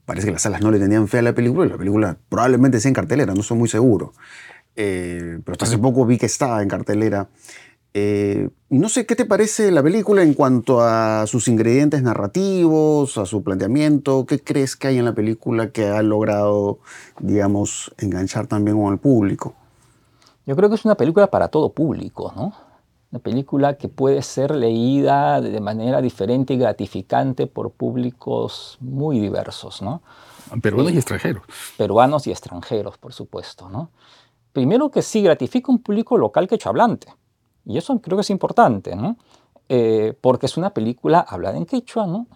parece 0.04 0.26
que 0.26 0.32
las 0.32 0.42
salas 0.42 0.60
no 0.60 0.70
le 0.70 0.78
tenían 0.78 1.08
fe 1.08 1.18
a 1.18 1.22
la 1.22 1.34
película 1.34 1.66
y 1.66 1.70
la 1.70 1.78
película 1.78 2.16
probablemente 2.28 2.80
sea 2.80 2.88
en 2.88 2.94
cartelera, 2.94 3.34
no 3.34 3.40
estoy 3.40 3.56
muy 3.56 3.68
seguro. 3.68 4.12
Eh, 4.76 5.38
pero 5.44 5.52
hasta 5.52 5.64
hace 5.66 5.78
poco 5.78 6.06
vi 6.06 6.18
que 6.18 6.26
estaba 6.26 6.62
en 6.62 6.68
cartelera. 6.68 7.28
Eh, 7.94 8.48
no 8.70 8.88
sé, 8.88 9.04
¿qué 9.04 9.14
te 9.14 9.26
parece 9.26 9.70
la 9.70 9.82
película 9.82 10.22
en 10.22 10.32
cuanto 10.32 10.80
a 10.80 11.26
sus 11.26 11.46
ingredientes 11.48 12.02
narrativos, 12.02 13.18
a 13.18 13.26
su 13.26 13.42
planteamiento? 13.42 14.24
¿Qué 14.26 14.40
crees 14.40 14.76
que 14.76 14.88
hay 14.88 14.98
en 14.98 15.04
la 15.04 15.14
película 15.14 15.70
que 15.70 15.88
ha 15.88 16.02
logrado, 16.02 16.78
digamos, 17.20 17.92
enganchar 17.98 18.46
también 18.46 18.80
con 18.80 18.92
el 18.92 18.98
público? 18.98 19.54
Yo 20.46 20.56
creo 20.56 20.68
que 20.68 20.76
es 20.76 20.84
una 20.84 20.96
película 20.96 21.28
para 21.28 21.48
todo 21.48 21.72
público, 21.72 22.32
¿no? 22.34 22.54
Una 23.12 23.20
película 23.20 23.74
que 23.74 23.88
puede 23.88 24.22
ser 24.22 24.56
leída 24.56 25.40
de 25.42 25.60
manera 25.60 26.00
diferente 26.00 26.54
y 26.54 26.56
gratificante 26.56 27.46
por 27.46 27.70
públicos 27.70 28.78
muy 28.80 29.20
diversos, 29.20 29.82
¿no? 29.82 30.02
Peruanos 30.62 30.92
y 30.92 30.96
extranjeros. 30.96 31.42
Peruanos 31.76 32.26
y 32.26 32.30
extranjeros, 32.30 32.96
por 32.96 33.12
supuesto, 33.12 33.68
¿no? 33.68 33.90
Primero 34.52 34.90
que 34.90 35.02
sí 35.02 35.22
gratifica 35.22 35.70
un 35.70 35.78
público 35.78 36.16
local 36.16 36.48
quechuablante, 36.48 37.08
y 37.66 37.76
eso 37.76 38.00
creo 38.00 38.16
que 38.16 38.22
es 38.22 38.30
importante, 38.30 38.96
¿no? 38.96 39.16
Eh, 39.68 40.16
porque 40.20 40.46
es 40.46 40.56
una 40.56 40.70
película 40.70 41.20
hablada 41.20 41.56
en 41.56 41.66
quechua, 41.66 42.06
¿no? 42.06 42.26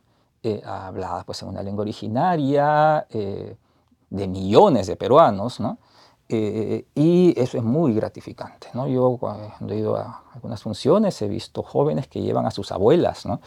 Eh, 0.43 0.63
hablada 0.65 1.25
pues 1.25 1.43
en 1.43 1.49
una 1.49 1.63
lengua 1.63 1.83
originaria 1.83 3.07
eh, 3.11 3.57
de 4.11 4.29
millones 4.29 4.87
de 4.87 4.97
peruanos, 4.97 5.59
¿no? 5.59 5.79
Eh, 6.29 6.87
y 6.95 7.39
eso 7.41 7.57
es 7.57 7.63
muy 7.63 7.95
gratificante. 7.95 8.69
¿no? 8.75 8.89
Yo 8.89 9.17
cuando 9.19 9.73
he 9.73 9.77
ido 9.77 9.97
a 9.97 10.25
algunas 10.35 10.61
funciones 10.63 11.21
he 11.23 11.29
visto 11.29 11.63
jóvenes 11.63 12.09
que 12.09 12.21
llevan 12.21 12.47
a 12.47 12.51
sus 12.51 12.73
abuelas 12.73 13.27
¿no? 13.27 13.41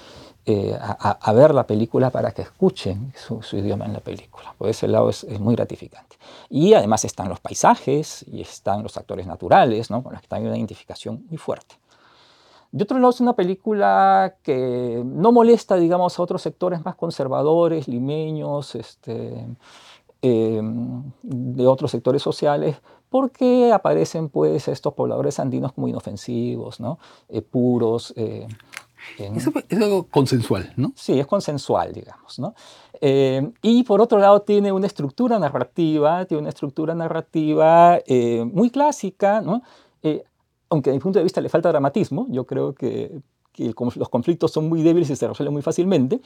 Eh, 0.45 0.75
a, 0.79 1.33
ver 1.33 1.53
la 1.53 1.67
película 1.67 2.09
para 2.09 2.31
que 2.31 2.41
escuchen 2.41 3.13
su, 3.15 3.41
idioma 3.57 3.85
en 3.85 3.93
la 3.93 3.99
película. 3.99 4.55
Por 4.57 4.69
ese 4.69 4.87
lado 4.87 5.09
es, 5.09 5.25
muy 5.39 5.55
gratificante. 5.55 6.15
Y 6.49 6.73
además 6.73 7.03
están 7.05 7.29
los 7.29 7.39
paisajes 7.39 8.25
y 8.31 8.41
están 8.41 8.81
los 8.81 8.95
actores 8.97 9.27
naturales 9.27 9.91
¿no? 9.91 10.01
con 10.01 10.13
los 10.13 10.21
que 10.21 10.27
hay 10.33 10.45
una 10.45 10.57
identificación 10.57 11.25
muy 11.29 11.37
fuerte. 11.37 11.75
De 12.71 12.83
otro 12.83 12.97
lado 12.97 13.09
es 13.09 13.19
una 13.19 13.33
película 13.33 14.35
que 14.43 15.01
no 15.03 15.31
molesta, 15.31 15.75
digamos, 15.75 16.17
a 16.17 16.21
otros 16.21 16.43
sectores 16.43 16.85
más 16.85 16.95
conservadores, 16.95 17.87
limeños, 17.87 18.75
este, 18.75 19.45
Em, 20.21 21.13
de 21.23 21.65
otros 21.65 21.91
sectores 21.91 22.21
sociales, 22.21 22.75
porque 23.07 23.71
aparecen 23.71 24.27
pues 24.27 24.67
estos 24.67 24.93
pobladores 24.93 25.39
andinos 25.39 25.71
como 25.71 25.87
inofensivos, 25.87 26.81
¿no? 26.81 26.99
Eh, 27.29 27.41
puros. 27.41 28.13
Eh, 28.17 28.45
es 29.17 29.47
algo 29.81 30.07
consensual, 30.07 30.73
¿no? 30.75 30.91
Sí, 30.93 31.17
es 31.17 31.25
consensual, 31.25 31.93
digamos, 31.93 32.37
¿no? 32.37 32.53
Em, 32.99 33.53
y 33.61 33.83
por 33.83 34.01
otro 34.01 34.19
lado 34.19 34.41
tiene 34.41 34.73
una 34.73 34.87
estructura 34.87 35.39
narrativa, 35.39 36.25
tiene 36.25 36.41
una 36.41 36.49
estructura 36.49 36.93
narrativa 36.93 37.99
eh, 38.05 38.43
muy 38.43 38.69
clásica, 38.71 39.41
¿no? 39.41 39.61
aunque 40.71 40.91
a 40.91 40.93
mi 40.93 40.99
punto 40.99 41.17
de 41.17 41.23
vista 41.23 41.41
le 41.41 41.49
falta 41.49 41.69
dramatismo, 41.69 42.27
yo 42.29 42.45
creo 42.45 42.75
que, 42.75 43.21
que 43.53 43.73
los 43.95 44.09
conflictos 44.09 44.51
son 44.51 44.69
muy 44.69 44.83
débiles 44.83 45.09
y 45.09 45.15
se 45.15 45.27
resuelven 45.27 45.53
muy 45.53 45.63
fácilmente, 45.63 46.21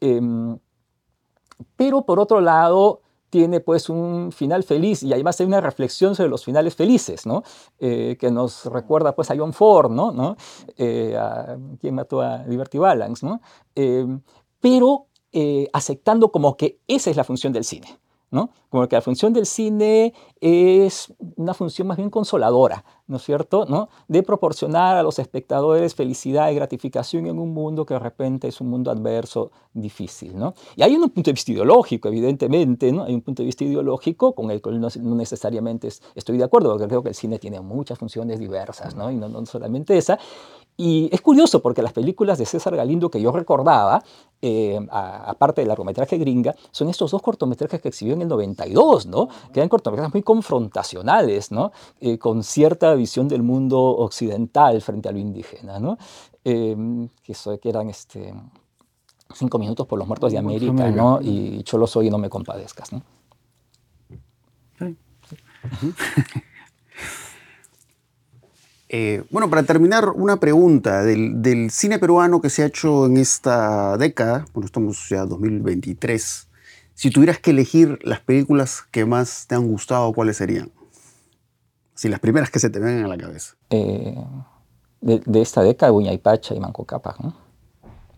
em, 0.00 0.58
pero 1.76 2.02
por 2.02 2.20
otro 2.20 2.42
lado 2.42 3.00
tiene 3.30 3.60
pues 3.60 3.88
un 3.88 4.32
final 4.32 4.62
feliz 4.62 5.02
y 5.02 5.12
además 5.12 5.40
hay 5.40 5.46
una 5.46 5.60
reflexión 5.60 6.14
sobre 6.14 6.30
los 6.30 6.44
finales 6.44 6.74
felices, 6.74 7.26
¿no? 7.26 7.42
Eh, 7.78 8.16
que 8.18 8.30
nos 8.30 8.66
recuerda 8.66 9.14
pues 9.14 9.30
a 9.30 9.36
John 9.36 9.52
Ford, 9.52 9.90
¿no? 9.90 10.36
Eh, 10.76 11.16
a 11.18 11.56
quien 11.80 11.94
mató 11.94 12.20
a 12.20 12.38
Liberty 12.46 12.78
Balance, 12.78 13.24
¿no? 13.26 13.40
Eh, 13.74 14.06
pero 14.60 15.06
eh, 15.32 15.68
aceptando 15.72 16.32
como 16.32 16.56
que 16.56 16.80
esa 16.88 17.10
es 17.10 17.16
la 17.16 17.24
función 17.24 17.52
del 17.52 17.64
cine. 17.64 17.98
¿no? 18.30 18.50
Como 18.70 18.88
que 18.88 18.96
la 18.96 19.02
función 19.02 19.32
del 19.32 19.46
cine 19.46 20.12
es 20.40 21.14
una 21.36 21.54
función 21.54 21.86
más 21.86 21.96
bien 21.96 22.10
consoladora, 22.10 22.84
¿no 23.06 23.16
es 23.16 23.22
cierto? 23.22 23.66
¿no? 23.66 23.88
De 24.08 24.22
proporcionar 24.22 24.96
a 24.96 25.02
los 25.02 25.18
espectadores 25.18 25.94
felicidad 25.94 26.50
y 26.50 26.54
gratificación 26.54 27.26
en 27.26 27.38
un 27.38 27.52
mundo 27.52 27.86
que 27.86 27.94
de 27.94 28.00
repente 28.00 28.48
es 28.48 28.60
un 28.60 28.68
mundo 28.68 28.90
adverso, 28.90 29.50
difícil, 29.72 30.36
¿no? 30.36 30.54
Y 30.74 30.82
hay 30.82 30.94
un 30.96 31.08
punto 31.10 31.30
de 31.30 31.32
vista 31.32 31.52
ideológico, 31.52 32.08
evidentemente, 32.08 32.90
¿no? 32.92 33.04
Hay 33.04 33.14
un 33.14 33.20
punto 33.20 33.42
de 33.42 33.46
vista 33.46 33.64
ideológico 33.64 34.34
con 34.34 34.50
el 34.50 34.60
cual 34.60 34.80
no, 34.80 34.88
necesariamente 35.14 35.88
estoy 36.14 36.38
de 36.38 36.44
acuerdo, 36.44 36.70
porque 36.70 36.88
creo 36.88 37.02
que 37.02 37.10
el 37.10 37.14
cine 37.14 37.38
tiene 37.38 37.60
muchas 37.60 37.98
funciones 37.98 38.38
diversas, 38.38 38.94
¿no? 38.94 39.10
Y 39.10 39.16
no, 39.16 39.28
no 39.28 39.44
solamente 39.46 39.96
esa. 39.96 40.18
Y 40.76 41.08
es 41.10 41.22
curioso 41.22 41.62
porque 41.62 41.82
las 41.82 41.92
películas 41.92 42.38
de 42.38 42.44
César 42.44 42.76
Galindo 42.76 43.10
que 43.10 43.20
yo 43.20 43.32
recordaba, 43.32 44.02
eh, 44.42 44.78
aparte 44.90 45.62
del 45.62 45.68
largometraje 45.68 46.18
gringa, 46.18 46.54
son 46.70 46.90
estos 46.90 47.10
dos 47.10 47.22
cortometrajes 47.22 47.80
que 47.80 47.88
exhibió 47.88 48.14
en 48.14 48.22
el 48.22 48.28
92, 48.28 49.06
¿no? 49.06 49.28
Que 49.52 49.60
eran 49.60 49.70
cortometrajes 49.70 50.12
muy 50.12 50.22
confrontacionales, 50.22 51.50
¿no? 51.50 51.72
Eh, 52.00 52.18
con 52.18 52.42
cierta 52.42 52.94
visión 52.96 53.28
del 53.28 53.42
mundo 53.42 53.78
occidental 53.80 54.80
frente 54.82 55.08
a 55.08 55.12
lo 55.12 55.18
indígena, 55.18 55.78
¿no? 55.78 55.98
Em, 56.44 57.08
que, 57.22 57.32
eso, 57.32 57.58
que 57.58 57.68
eran 57.68 57.90
este, 57.90 58.32
Cinco 59.34 59.58
minutos 59.58 59.86
por 59.86 59.98
los 59.98 60.06
muertos 60.06 60.30
de 60.30 60.38
América, 60.38 60.90
¿no? 60.90 61.20
Y 61.20 61.62
Yo 61.64 61.86
soy 61.86 62.06
y 62.06 62.10
no 62.10 62.18
me 62.18 62.28
compadezcas, 62.28 62.92
¿no? 62.92 63.02
Eh, 68.88 69.24
bueno, 69.30 69.50
para 69.50 69.64
terminar, 69.64 70.10
una 70.10 70.38
pregunta 70.38 71.02
del, 71.02 71.70
cine 71.72 71.98
peruano 71.98 72.40
que 72.40 72.50
se 72.50 72.62
ha 72.62 72.66
hecho 72.66 73.06
en 73.06 73.16
esta 73.16 73.96
década, 73.96 74.46
bueno, 74.54 74.66
estamos 74.66 75.08
ya 75.08 75.26
2023, 75.26 76.48
si 76.94 77.10
tuvieras 77.10 77.40
que 77.40 77.50
elegir 77.50 77.98
las 78.04 78.20
películas 78.20 78.84
que 78.92 79.04
más 79.04 79.46
te 79.48 79.56
han 79.56 79.66
gustado, 79.66 80.12
¿cuáles 80.12 80.36
serían? 80.36 80.70
Si 81.96 82.10
las 82.10 82.20
primeras 82.20 82.50
que 82.50 82.58
se 82.58 82.68
te 82.68 82.78
vengan 82.78 83.06
a 83.06 83.08
la 83.08 83.16
cabeza. 83.16 83.56
Eh, 83.70 84.22
de, 85.00 85.40
esta 85.40 85.62
década, 85.62 85.90
Buña 85.92 86.12
y 86.12 86.18
Pacha 86.18 86.54
y 86.54 86.60
Manco 86.60 86.84
Cápac, 86.84 87.20
¿no? 87.20 87.34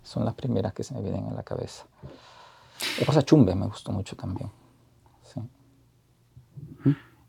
Son 0.03 0.25
las 0.25 0.35
primeras 0.35 0.73
que 0.73 0.83
se 0.83 0.95
me 0.95 1.01
vienen 1.01 1.27
a 1.29 1.33
la 1.33 1.45
cabeza. 1.45 1.87
La 2.99 3.07
cosa 3.07 3.23
Chumbe 3.23 3.55
me 3.55 3.67
gustó 3.67 3.93
mucho 3.93 4.17
también. 4.17 4.51
Sí. 5.23 5.41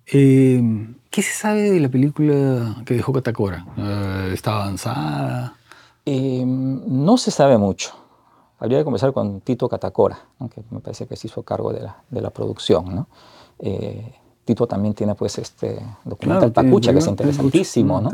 Eh, 0.07 0.95
¿Qué 1.11 1.21
se 1.21 1.33
sabe 1.33 1.69
de 1.69 1.79
la 1.79 1.89
película 1.89 2.81
que 2.83 2.95
dejó 2.95 3.13
Catacora? 3.13 3.67
Eh, 3.77 4.31
¿Está 4.33 4.55
avanzada? 4.55 5.55
Eh, 6.03 6.43
no 6.45 7.17
se 7.17 7.29
sabe 7.29 7.59
mucho. 7.59 7.93
Habría 8.57 8.79
que 8.79 8.85
conversar 8.85 9.13
con 9.13 9.41
Tito 9.41 9.69
Catacora, 9.69 10.17
que 10.53 10.63
me 10.71 10.79
parece 10.79 11.05
que 11.05 11.15
se 11.15 11.27
hizo 11.27 11.43
cargo 11.43 11.71
de 11.73 11.81
la, 11.81 12.01
de 12.09 12.21
la 12.21 12.31
producción. 12.31 12.95
¿no? 12.95 13.07
Eh, 14.49 14.53
Tito 14.53 14.67
también 14.67 14.93
tiene 14.93 15.15
pues 15.15 15.37
este 15.37 15.79
documental 16.03 16.51
Pacucha, 16.51 16.91
que 16.91 16.99
es 16.99 17.07
interesantísimo. 17.07 18.01
¿no? 18.01 18.11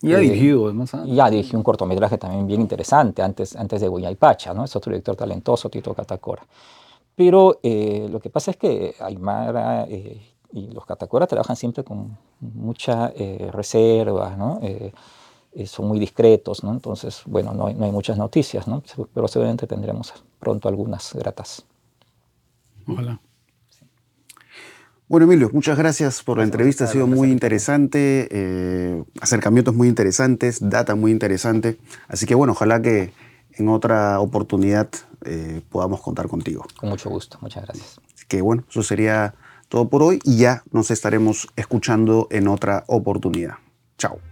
Y 0.00 0.14
ha 0.14 0.18
dirigido, 0.18 0.66
además. 0.66 0.92
Y 1.04 1.20
ha 1.20 1.30
dirigido 1.30 1.58
un 1.58 1.64
cortometraje 1.64 2.18
también 2.18 2.46
bien 2.46 2.60
interesante 2.60 3.22
antes, 3.22 3.54
antes 3.56 3.80
de 3.80 3.88
Guayay 3.88 4.16
Pacha, 4.16 4.52
¿no? 4.52 4.64
Es 4.64 4.74
otro 4.74 4.90
director 4.90 5.16
talentoso, 5.16 5.68
Tito 5.68 5.94
Catacora. 5.94 6.44
Pero 7.14 7.58
lo 7.62 8.20
que 8.20 8.30
pasa 8.30 8.52
es 8.52 8.56
que 8.56 8.94
Aymara 8.98 9.86
y 10.52 10.70
los 10.70 10.84
catacoras 10.84 11.28
trabajan 11.28 11.56
siempre 11.56 11.82
con 11.82 12.16
mucha 12.40 13.12
eh, 13.16 13.48
reserva, 13.52 14.36
¿no? 14.36 14.58
Eh, 14.62 14.92
eh, 15.54 15.66
son 15.66 15.88
muy 15.88 15.98
discretos, 15.98 16.64
¿no? 16.64 16.72
entonces, 16.72 17.22
bueno, 17.26 17.52
no 17.52 17.66
hay, 17.66 17.74
no 17.74 17.84
hay, 17.84 17.92
muchas 17.92 18.16
noticias, 18.16 18.66
¿no? 18.66 18.82
pero 19.12 19.28
seguramente 19.28 19.66
tendremos 19.66 20.14
pronto 20.38 20.66
algunas 20.66 21.12
gratas. 21.12 21.66
Ojalá. 22.86 23.20
Bueno, 25.12 25.26
Emilio, 25.26 25.50
muchas 25.52 25.76
gracias 25.76 26.22
por 26.22 26.38
la 26.38 26.44
entrevista, 26.44 26.84
ha 26.84 26.86
sido 26.86 27.06
muy 27.06 27.30
interesante, 27.30 28.28
eh, 28.30 29.04
acercamientos 29.20 29.74
muy 29.74 29.86
interesantes, 29.86 30.56
data 30.70 30.94
muy 30.94 31.12
interesante, 31.12 31.76
así 32.08 32.24
que 32.24 32.34
bueno, 32.34 32.54
ojalá 32.54 32.80
que 32.80 33.12
en 33.52 33.68
otra 33.68 34.20
oportunidad 34.20 34.88
podamos 35.68 36.00
contar 36.00 36.28
contigo. 36.28 36.64
Con 36.78 36.88
mucho 36.88 37.10
gusto, 37.10 37.36
muchas 37.42 37.62
gracias. 37.64 38.00
Así 38.14 38.24
que 38.26 38.40
bueno, 38.40 38.64
eso 38.70 38.82
sería 38.82 39.34
todo 39.68 39.90
por 39.90 40.02
hoy 40.02 40.18
y 40.24 40.38
ya 40.38 40.62
nos 40.72 40.90
estaremos 40.90 41.46
escuchando 41.56 42.26
en 42.30 42.48
otra 42.48 42.84
oportunidad. 42.86 43.56
Chao. 43.98 44.31